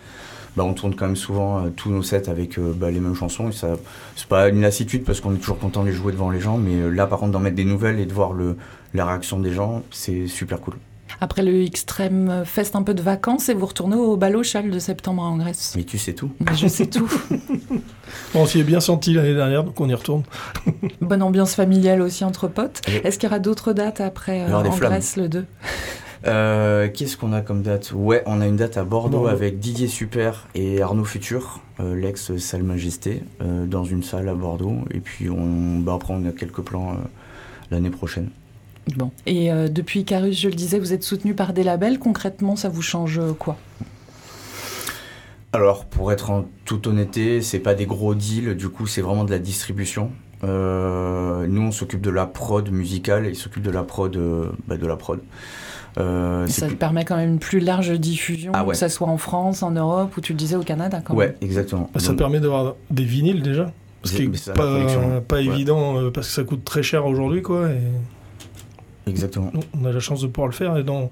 Bah, 0.57 0.65
on 0.65 0.73
tourne 0.73 0.95
quand 0.95 1.07
même 1.07 1.17
souvent 1.17 1.59
euh, 1.65 1.71
tous 1.71 1.91
nos 1.91 2.03
sets 2.03 2.29
avec 2.29 2.59
euh, 2.59 2.73
bah, 2.75 2.91
les 2.91 3.01
mêmes 3.01 3.15
chansons. 3.15 3.49
Et 3.49 3.53
ça, 3.53 3.77
c'est 4.15 4.29
pas 4.29 4.49
une 4.49 4.61
lassitude 4.61 5.05
parce 5.05 5.21
qu'on 5.21 5.35
est 5.35 5.39
toujours 5.39 5.59
content 5.59 5.83
de 5.83 5.89
les 5.89 5.95
jouer 5.95 6.13
devant 6.13 6.31
les 6.31 6.41
gens. 6.41 6.59
Mais 6.59 6.75
euh, 6.75 6.89
là, 6.91 7.07
par 7.07 7.19
contre, 7.19 7.33
d'en 7.33 7.41
mettre 7.41 7.57
des 7.57 7.65
nouvelles 7.65 7.99
et 7.99 8.07
de 8.07 8.13
voir 8.13 8.33
le, 8.33 8.57
la 8.93 9.05
réaction 9.05 9.41
des 9.41 9.53
gens, 9.53 9.83
c'est 9.91 10.27
super 10.29 10.61
cool. 10.61 10.75
Après 11.21 11.43
le 11.43 11.63
Extrême 11.63 12.43
Fest, 12.45 12.75
un 12.75 12.83
peu 12.83 12.95
de 12.95 13.03
vacances 13.03 13.49
et 13.49 13.55
vous 13.55 13.67
retournez 13.67 13.95
au 13.97 14.17
Balochal 14.17 14.71
de 14.71 14.79
septembre 14.79 15.23
en 15.23 15.37
Grèce. 15.37 15.75
Mais 15.77 15.85
tu 15.85 15.97
sais 15.97 16.13
tout. 16.13 16.33
Mais 16.41 16.57
je 16.57 16.67
sais 16.67 16.87
tout. 16.87 17.11
on 18.35 18.47
s'y 18.47 18.61
est 18.61 18.65
bien 18.65 18.81
senti 18.81 19.15
l'année 19.15 19.35
dernière, 19.35 19.63
donc 19.63 19.81
on 19.81 19.89
y 19.89 19.95
retourne. 19.95 20.25
Bonne 21.01 21.23
ambiance 21.23 21.55
familiale 21.55 22.03
aussi 22.03 22.25
entre 22.25 22.49
potes. 22.49 22.81
Est-ce 23.05 23.19
qu'il 23.19 23.29
y 23.29 23.31
aura 23.31 23.39
d'autres 23.39 23.73
dates 23.73 24.01
après 24.01 24.43
euh, 24.43 24.53
en 24.55 24.77
Grèce 24.77 25.17
le 25.17 25.29
2 25.29 25.47
euh, 26.27 26.89
Qu'est-ce 26.93 27.17
qu'on 27.17 27.33
a 27.33 27.41
comme 27.41 27.63
date? 27.63 27.93
Ouais, 27.93 28.23
on 28.27 28.41
a 28.41 28.47
une 28.47 28.57
date 28.57 28.77
à 28.77 28.85
Bordeaux 28.85 29.27
avec 29.27 29.59
Didier 29.59 29.89
Super 29.89 30.49
et 30.55 30.83
Arnaud 30.83 31.05
Futur, 31.05 31.61
euh, 31.81 31.95
l'ex 31.95 32.37
Salle 32.37 32.63
Majesté, 32.63 33.23
dans 33.41 33.85
une 33.85 34.03
salle 34.03 34.29
à 34.29 34.35
Bordeaux. 34.35 34.79
Et 34.91 35.01
puis 35.01 35.31
on, 35.31 35.79
bah, 35.81 35.95
après, 35.95 36.15
on 36.15 36.25
a 36.27 36.33
quelques 36.33 36.63
plans 36.63 36.97
l'année 37.71 37.91
prochaine. 37.91 38.31
Bon. 38.97 39.11
Et 39.27 39.51
euh, 39.51 39.69
depuis 39.69 40.05
Carus, 40.05 40.39
je 40.39 40.49
le 40.49 40.55
disais, 40.55 40.79
vous 40.79 40.93
êtes 40.93 41.03
soutenu 41.03 41.35
par 41.35 41.53
des 41.53 41.63
labels. 41.63 41.99
Concrètement, 41.99 42.57
ça 42.57 42.69
vous 42.69 42.83
change 42.83 43.21
quoi? 43.39 43.57
Alors, 45.53 45.85
pour 45.85 46.13
être 46.13 46.31
en 46.31 46.47
toute 46.65 46.87
honnêteté, 46.87 47.41
c'est 47.41 47.61
pas 47.61 47.75
des 47.75 47.87
gros 47.87 48.15
deals. 48.15 48.57
Du 48.57 48.69
coup, 48.69 48.87
c'est 48.87 49.01
vraiment 49.01 49.25
de 49.25 49.31
la 49.31 49.39
distribution. 49.39 50.11
Euh, 50.43 51.47
nous, 51.47 51.63
on 51.63 51.71
s'occupe 51.71 52.01
de 52.01 52.11
la 52.11 52.27
prod 52.27 52.69
musicale 52.71 53.27
et 53.27 53.31
ils 53.31 53.37
s'occupent 53.37 53.63
de 53.63 53.71
la 53.71 53.85
prod, 53.85 54.15
euh, 54.17 54.51
bah, 54.67 54.77
de 54.77 54.87
la 54.87 54.97
prod. 54.97 55.21
Ça 55.97 56.67
permet 56.79 57.05
quand 57.05 57.17
même 57.17 57.31
une 57.31 57.39
plus 57.39 57.61
large 57.61 57.91
diffusion, 57.99 58.53
ah 58.55 58.65
que 58.65 58.75
ce 58.75 58.89
soit 58.89 59.09
en 59.09 59.19
France, 59.19 59.63
en 59.63 59.71
Europe 59.71 60.17
ou 60.17 60.21
tu 60.21 60.33
le 60.33 60.39
disais 60.39 60.57
au 60.57 60.63
Canada. 60.63 61.01
Quand 61.05 61.15
ouais, 61.15 61.37
exactement. 61.41 61.91
Bah, 61.93 62.01
ça 62.01 62.15
permet 62.15 62.41
d'avoir 62.41 62.75
des 62.91 63.05
vinyles 63.05 63.43
déjà. 63.43 63.73
Ce 64.05 64.13
qui 64.17 64.29
n'est 64.29 64.55
pas, 64.55 65.21
pas 65.27 65.41
évident 65.41 66.11
parce 66.13 66.29
que 66.29 66.33
ça 66.35 66.45
coûte 66.45 66.65
très 66.65 66.83
cher 66.83 67.07
aujourd'hui. 67.07 67.41
quoi. 67.41 67.71
Et... 67.71 69.11
Exactement. 69.11 69.51
On 69.81 69.85
a 69.85 69.93
la 69.93 70.01
chance 70.01 70.21
de 70.21 70.27
pouvoir 70.27 70.49
le 70.49 70.55
faire 70.55 70.77
et 70.77 70.83
dans, 70.83 71.09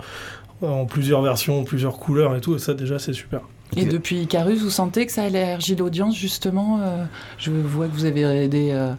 en 0.62 0.84
plusieurs 0.84 1.22
versions, 1.22 1.64
plusieurs 1.64 1.98
couleurs 1.98 2.36
et 2.36 2.40
tout, 2.40 2.54
et 2.56 2.58
ça 2.58 2.74
déjà 2.74 2.98
c'est 2.98 3.12
super. 3.12 3.40
Et 3.76 3.84
depuis 3.86 4.22
Icarus, 4.22 4.62
vous 4.62 4.70
sentez 4.70 5.06
que 5.06 5.12
ça 5.12 5.22
a 5.22 5.26
élargi 5.26 5.76
l'audience 5.76 6.16
justement 6.16 6.80
euh, 6.82 7.04
Je 7.38 7.50
vois 7.50 7.86
que 7.86 7.92
vous 7.92 8.04
avez 8.04 8.48
des, 8.48 8.70
euh, 8.72 8.92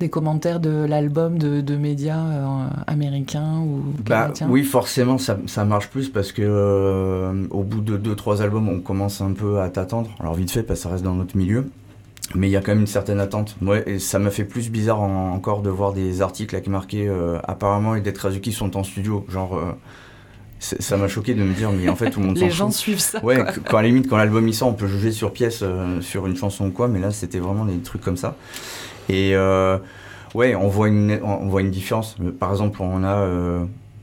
des 0.00 0.08
commentaires 0.10 0.60
de 0.60 0.84
l'album 0.84 1.38
de, 1.38 1.60
de, 1.60 1.76
médias 1.76 2.18
euh, 2.18 2.68
américains 2.86 3.58
ou 3.60 3.82
bah, 4.04 4.32
Oui, 4.48 4.64
forcément, 4.64 5.18
ça, 5.18 5.38
ça, 5.46 5.64
marche 5.64 5.88
plus 5.88 6.08
parce 6.08 6.32
que 6.32 7.48
au 7.50 7.62
bout 7.62 7.80
de 7.80 7.96
deux, 7.96 8.14
trois 8.14 8.42
albums, 8.42 8.68
on 8.68 8.80
commence 8.80 9.20
un 9.20 9.32
peu 9.32 9.60
à 9.60 9.70
t'attendre. 9.70 10.10
Alors 10.20 10.34
vite 10.34 10.50
fait, 10.50 10.62
parce 10.62 10.80
que 10.80 10.84
ça 10.84 10.90
reste 10.90 11.04
dans 11.04 11.14
notre 11.14 11.36
milieu. 11.36 11.66
Mais 12.34 12.48
il 12.48 12.50
y 12.50 12.56
a 12.56 12.60
quand 12.60 12.72
même 12.72 12.80
une 12.80 12.86
certaine 12.86 13.20
attente. 13.20 13.56
Moi, 13.60 13.88
et 13.88 13.98
ça 13.98 14.18
m'a 14.18 14.30
fait 14.30 14.44
plus 14.44 14.70
bizarre 14.70 15.00
encore 15.00 15.62
de 15.62 15.70
voir 15.70 15.92
des 15.92 16.20
articles 16.20 16.54
avec 16.54 16.68
marqué 16.68 17.08
euh, 17.08 17.38
apparemment 17.44 17.94
les 17.94 18.02
Dead 18.02 18.16
Razuki 18.16 18.52
sont 18.52 18.76
en 18.76 18.84
studio. 18.84 19.24
Genre, 19.30 19.58
ça 20.58 20.96
m'a 20.96 21.08
choqué 21.08 21.34
de 21.34 21.42
me 21.42 21.54
dire, 21.54 21.70
mais 21.70 21.88
en 21.88 21.96
fait, 21.96 22.10
tout 22.10 22.20
le 22.20 22.26
monde 22.26 22.38
Les 22.40 22.50
gens 22.50 22.70
suivent 22.70 22.98
ça. 22.98 23.24
Ouais, 23.24 23.38
quand 23.66 23.78
à 23.78 23.82
la 23.82 23.88
limite, 23.88 24.08
quand 24.08 24.16
l'album 24.16 24.46
il 24.48 24.54
sort, 24.54 24.68
on 24.68 24.74
peut 24.74 24.86
juger 24.86 25.12
sur 25.12 25.32
pièce 25.32 25.60
euh, 25.62 26.00
sur 26.00 26.26
une 26.26 26.36
chanson 26.36 26.66
ou 26.66 26.70
quoi, 26.70 26.88
mais 26.88 26.98
là, 26.98 27.10
c'était 27.10 27.38
vraiment 27.38 27.64
des 27.64 27.78
trucs 27.78 28.02
comme 28.02 28.16
ça. 28.16 28.36
Et 29.08 29.34
ouais, 30.34 30.54
on 30.54 30.68
voit, 30.68 30.88
une, 30.88 31.18
on 31.22 31.46
voit 31.48 31.62
une 31.62 31.70
différence. 31.70 32.16
Par 32.38 32.50
exemple, 32.50 32.82
on 32.82 33.04
a 33.04 33.26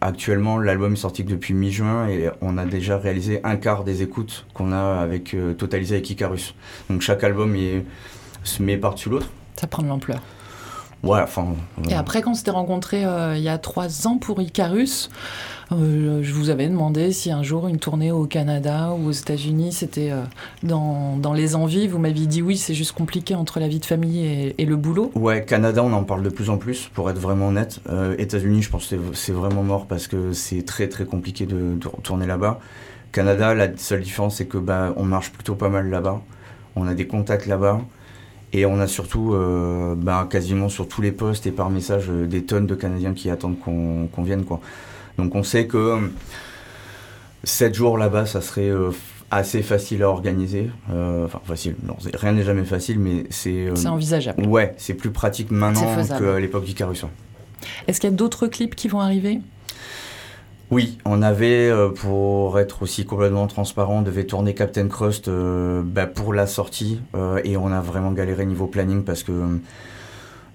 actuellement 0.01 0.57
l'album 0.57 0.93
est 0.93 0.97
sorti 0.97 1.23
depuis 1.23 1.53
mi-juin 1.53 2.07
et 2.07 2.29
on 2.41 2.57
a 2.57 2.65
déjà 2.65 2.97
réalisé 2.97 3.39
un 3.43 3.55
quart 3.55 3.83
des 3.83 4.01
écoutes 4.01 4.45
qu'on 4.53 4.71
a 4.71 4.99
avec 5.01 5.35
totalisé 5.57 5.95
avec 5.95 6.09
Icarus. 6.09 6.55
Donc 6.89 7.01
chaque 7.01 7.23
album 7.23 7.55
est 7.55 7.85
se 8.45 8.63
met 8.63 8.77
par-dessus 8.77 9.09
l'autre. 9.09 9.29
Ça 9.55 9.67
prend 9.67 9.83
de 9.83 9.87
l'ampleur. 9.87 10.21
Ouais, 11.05 11.19
enfin. 11.21 11.47
Et 11.87 11.93
après, 11.93 12.21
quand 12.21 12.31
on 12.31 12.33
s'était 12.33 12.51
rencontrés 12.51 13.05
euh, 13.05 13.37
il 13.37 13.43
y 13.43 13.49
a 13.49 13.57
trois 13.57 14.07
ans 14.07 14.17
pour 14.17 14.41
Icarus, 14.41 15.11
euh, 15.71 16.19
je 16.23 16.33
vous 16.33 16.49
avais 16.49 16.67
demandé 16.67 17.11
si 17.11 17.31
un 17.31 17.43
jour 17.43 17.67
une 17.67 17.77
tournée 17.77 18.11
au 18.11 18.25
Canada 18.25 18.91
ou 18.97 19.09
aux 19.09 19.11
États-Unis, 19.11 19.71
c'était 19.71 20.11
euh, 20.11 20.23
dans, 20.63 21.17
dans, 21.17 21.33
les 21.33 21.55
envies. 21.55 21.87
Vous 21.87 21.99
m'aviez 21.99 22.25
dit 22.25 22.41
oui, 22.41 22.57
c'est 22.57 22.73
juste 22.73 22.93
compliqué 22.93 23.35
entre 23.35 23.59
la 23.59 23.67
vie 23.67 23.79
de 23.79 23.85
famille 23.85 24.53
et, 24.57 24.65
le 24.65 24.75
boulot. 24.75 25.11
Ouais, 25.13 25.45
Canada, 25.45 25.83
on 25.83 25.93
en 25.93 26.03
parle 26.03 26.23
de 26.23 26.29
plus 26.29 26.49
en 26.49 26.57
plus, 26.57 26.89
pour 26.93 27.09
être 27.11 27.19
vraiment 27.19 27.49
honnête. 27.49 27.81
États-Unis, 28.17 28.63
je 28.63 28.69
pense 28.71 28.87
que 28.87 28.95
c'est 29.13 29.31
vraiment 29.31 29.61
mort 29.61 29.85
parce 29.85 30.07
que 30.07 30.33
c'est 30.33 30.65
très 30.65 30.89
très 30.89 31.05
compliqué 31.05 31.45
de, 31.45 31.75
de 31.75 31.87
retourner 31.87 32.25
là-bas. 32.25 32.59
Canada, 33.11 33.53
la 33.53 33.77
seule 33.77 34.01
différence, 34.01 34.37
c'est 34.37 34.47
que 34.47 34.57
bah, 34.57 34.93
on 34.97 35.03
marche 35.03 35.31
plutôt 35.31 35.55
pas 35.55 35.69
mal 35.69 35.89
là-bas. 35.89 36.21
On 36.75 36.87
a 36.87 36.95
des 36.95 37.07
contacts 37.07 37.45
là-bas. 37.45 37.79
Et 38.55 38.65
on 38.65 38.79
a 38.79 38.87
surtout, 38.87 39.33
euh, 39.33 39.95
bah, 39.97 40.25
quasiment 40.31 40.69
sur 40.69 40.87
tous 40.87 41.01
les 41.01 41.11
postes 41.11 41.45
et 41.45 41.51
par 41.51 41.69
message, 41.69 42.05
euh, 42.09 42.25
des 42.25 42.45
tonnes 42.45 42.67
de 42.67 42.73
Canadiens 42.73 43.13
qui 43.13 43.29
attendent 43.29 43.59
qu'on 43.59 44.23
vienne. 44.23 44.45
Quoi. 44.45 44.61
Donc 45.17 45.35
on 45.35 45.43
sait 45.43 45.67
que 45.67 46.09
7 47.43 47.75
jours 47.75 47.97
là-bas, 47.97 48.25
ça 48.25 48.39
serait 48.39 48.69
euh, 48.69 48.91
assez 49.29 49.61
facile 49.61 50.03
à 50.03 50.09
organiser. 50.09 50.69
enfin, 50.87 51.41
facile, 51.43 51.75
non, 51.85 51.97
rien 52.13 52.31
n'est 52.31 52.43
jamais 52.43 52.63
facile, 52.63 52.97
mais 52.97 53.25
c'est... 53.29 53.67
c'est 53.75 53.89
envisageable. 53.89 54.45
Ouais, 54.45 54.73
c'est 54.77 54.93
plus 54.93 55.11
pratique 55.11 55.51
maintenant 55.51 55.93
qu'à 56.07 56.39
l'époque 56.39 56.63
du 56.63 56.75
Carusson. 56.75 57.09
Est-ce 57.89 57.99
qu'il 57.99 58.09
y 58.09 58.13
a 58.13 58.15
d'autres 58.15 58.47
clips 58.47 58.75
qui 58.75 58.87
vont 58.87 59.01
arriver? 59.01 59.41
Oui, 60.71 60.97
on 61.05 61.21
avait, 61.21 61.69
euh, 61.69 61.89
pour 61.89 62.59
être 62.59 62.81
aussi 62.81 63.05
complètement 63.05 63.45
transparent, 63.45 63.99
on 63.99 64.01
devait 64.01 64.23
tourner 64.23 64.55
Captain 64.55 64.87
Crust 64.87 65.27
euh, 65.27 65.83
bah, 65.85 66.07
pour 66.07 66.33
la 66.33 66.47
sortie 66.47 67.01
euh, 67.15 67.39
et 67.43 67.55
on 67.55 67.71
a 67.71 67.81
vraiment 67.81 68.11
galéré 68.11 68.45
niveau 68.45 68.65
planning 68.65 69.03
parce 69.03 69.21
que 69.21 69.31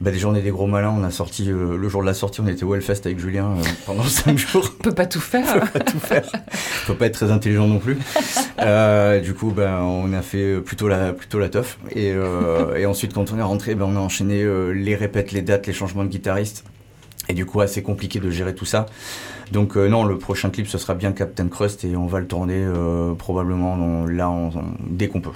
bah, 0.01 0.11
déjà 0.11 0.27
on 0.27 0.35
est 0.35 0.43
des 0.43 0.51
gros 0.51 0.67
malins, 0.67 0.93
on 0.99 1.05
a 1.05 1.13
sorti 1.13 1.45
le 1.45 1.89
jour 1.89 2.01
de 2.01 2.07
la 2.07 2.15
sortie, 2.15 2.41
on 2.41 2.49
était 2.49 2.65
au 2.65 2.75
Hellfest 2.75 3.03
avec 3.05 3.21
Julien 3.21 3.55
pendant 3.87 4.03
5 4.03 4.37
jours. 4.53 4.75
On 4.81 4.83
peut 4.83 4.95
pas 4.95 5.07
tout 5.07 5.21
faire. 5.21 5.47
on 5.55 5.61
peut 5.61 5.79
pas 5.79 5.85
tout 5.85 6.01
faire. 6.01 6.27
On 6.35 6.87
peut 6.89 6.99
pas 6.99 7.07
être 7.07 7.15
très 7.15 7.31
intelligent 7.31 7.69
non 7.69 7.79
plus. 7.79 7.95
du 9.23 9.35
coup, 9.35 9.53
bah, 9.53 9.81
on 9.85 10.13
a 10.13 10.23
fait 10.23 10.61
plutôt 10.61 10.89
la 10.89 11.13
plutôt 11.13 11.39
la 11.39 11.51
teuf 11.51 11.79
et, 11.95 12.15
et 12.77 12.87
ensuite 12.87 13.15
quand 13.15 13.33
on 13.33 13.39
est 13.39 13.43
rentré, 13.43 13.77
on 13.81 13.95
a 13.95 14.01
enchaîné 14.01 14.45
les 14.75 14.97
répètes, 14.97 15.31
les 15.31 15.43
dates, 15.43 15.69
les 15.69 15.73
changements 15.73 16.03
de 16.03 16.09
guitaristes 16.09 16.65
et 17.31 17.33
du 17.33 17.47
coup 17.47 17.61
assez 17.61 17.83
compliqué 17.83 18.21
de 18.21 18.31
gérer 18.31 18.55
tout 18.55 18.65
ça. 18.65 18.87
Donc 19.53 19.77
euh, 19.77 19.89
non, 19.89 20.05
le 20.05 20.19
prochain 20.19 20.51
clip 20.51 20.67
ce 20.67 20.79
sera 20.79 20.95
bien 20.95 21.13
Captain 21.13 21.49
Crust 21.49 21.85
et 21.85 21.97
on 21.97 22.07
va 22.07 22.21
le 22.21 22.27
tourner 22.27 22.57
euh, 22.57 23.15
probablement 23.15 24.05
là 24.07 24.31
dès 24.89 25.09
qu'on 25.09 25.21
peut. 25.21 25.31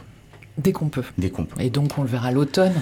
Dès 0.59 0.73
qu'on 0.73 0.89
peut. 0.89 1.05
Dès 1.19 1.31
qu'on 1.31 1.45
peut. 1.45 1.61
Et 1.61 1.71
donc 1.71 1.97
on 1.99 2.03
le 2.03 2.09
verra 2.09 2.31
l'automne. 2.33 2.75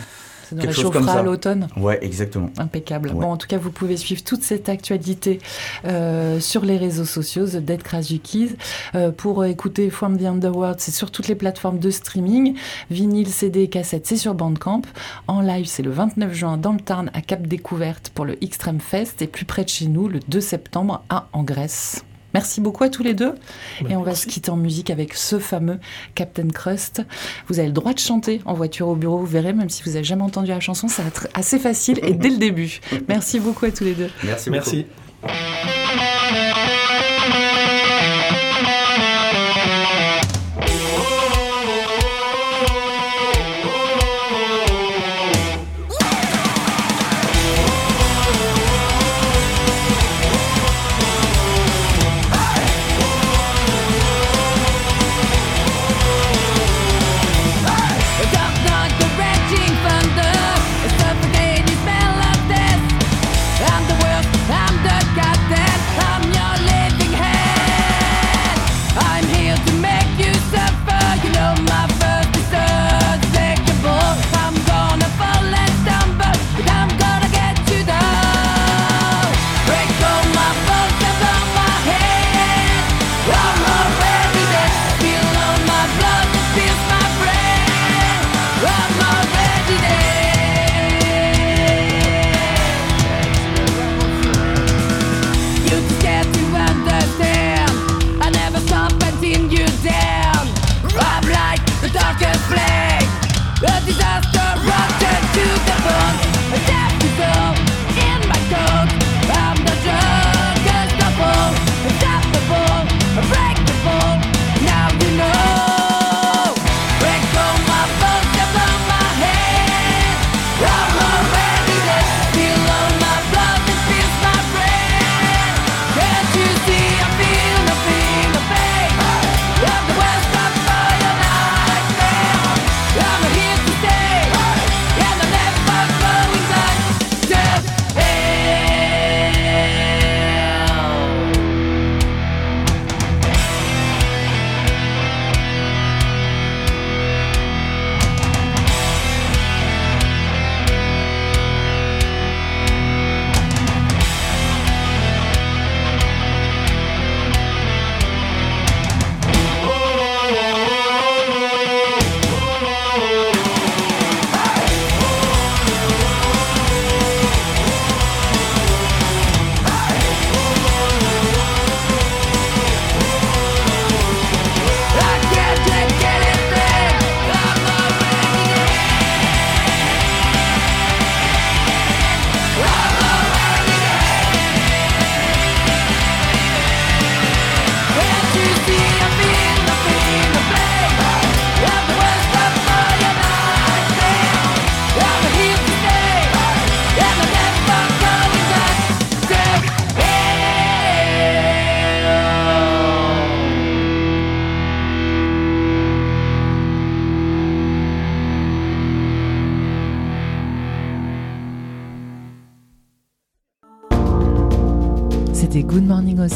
Ça 0.48 0.57
nous 0.57 0.62
réchauffera 0.62 1.12
à 1.12 1.22
l'automne. 1.22 1.68
Ouais, 1.76 1.98
exactement. 2.02 2.50
Impeccable. 2.59 3.12
Bon, 3.12 3.31
en 3.31 3.37
tout 3.37 3.46
cas, 3.46 3.59
vous 3.59 3.70
pouvez 3.70 3.96
suivre 3.96 4.22
toute 4.22 4.42
cette 4.42 4.68
actualité 4.68 5.38
euh, 5.85 6.40
sur 6.40 6.64
les 6.64 6.76
réseaux 6.76 7.05
sociaux, 7.05 7.46
The 7.46 7.57
Dead 7.57 7.83
Krasukis. 7.83 8.57
Euh, 8.94 9.11
pour 9.11 9.44
écouter 9.44 9.90
From 9.90 10.18
the 10.18 10.24
Underworld, 10.24 10.81
c'est 10.81 10.92
sur 10.92 11.11
toutes 11.11 11.28
les 11.28 11.35
plateformes 11.35 11.78
de 11.78 11.90
streaming. 11.90 12.57
Vinyle, 12.90 13.28
CD, 13.28 13.68
cassette, 13.68 14.07
c'est 14.07 14.16
sur 14.16 14.35
Bandcamp. 14.35 14.83
En 15.28 15.40
live, 15.40 15.66
c'est 15.66 15.83
le 15.83 15.90
29 15.90 16.33
juin 16.33 16.57
dans 16.57 16.72
le 16.72 16.81
Tarn 16.81 17.11
à 17.14 17.20
Cap 17.20 17.46
Découverte 17.46 18.11
pour 18.14 18.24
le 18.24 18.42
Extreme 18.42 18.81
Fest 18.81 19.22
et 19.22 19.26
plus 19.26 19.44
près 19.44 19.64
de 19.64 19.68
chez 19.68 19.87
nous, 19.87 20.09
le 20.09 20.20
2 20.28 20.40
septembre 20.40 21.02
à 21.09 21.28
en 21.33 21.42
Grèce. 21.42 22.05
Merci 22.34 22.60
beaucoup 22.60 22.84
à 22.84 22.88
tous 22.88 23.02
les 23.02 23.14
deux. 23.14 23.32
Bah, 23.80 23.90
et 23.90 23.96
on 23.96 24.02
va 24.02 24.14
se 24.14 24.26
quitter 24.26 24.50
en 24.50 24.56
musique 24.56 24.90
avec 24.90 25.14
ce 25.14 25.38
fameux 25.38 25.78
Captain 26.14 26.48
Crust. 26.48 27.02
Vous 27.48 27.58
avez 27.58 27.68
le 27.68 27.74
droit 27.74 27.92
de 27.92 27.98
chanter 27.98 28.40
en 28.44 28.54
voiture 28.54 28.88
au 28.88 28.96
bureau, 28.96 29.18
vous 29.18 29.26
verrez, 29.26 29.52
même 29.52 29.70
si 29.70 29.82
vous 29.82 29.90
n'avez 29.90 30.04
jamais 30.04 30.22
entendu 30.22 30.48
la 30.48 30.60
chanson, 30.60 30.88
ça 30.88 31.02
va 31.02 31.08
être 31.08 31.28
assez 31.34 31.58
facile 31.58 31.98
et 32.02 32.12
dès 32.12 32.30
le 32.30 32.38
début. 32.38 32.80
Merci 33.08 33.40
beaucoup 33.40 33.66
à 33.66 33.70
tous 33.70 33.84
les 33.84 33.94
deux. 33.94 34.10
Merci 34.24 34.50
beaucoup. 34.50 34.64
Merci. 34.64 34.86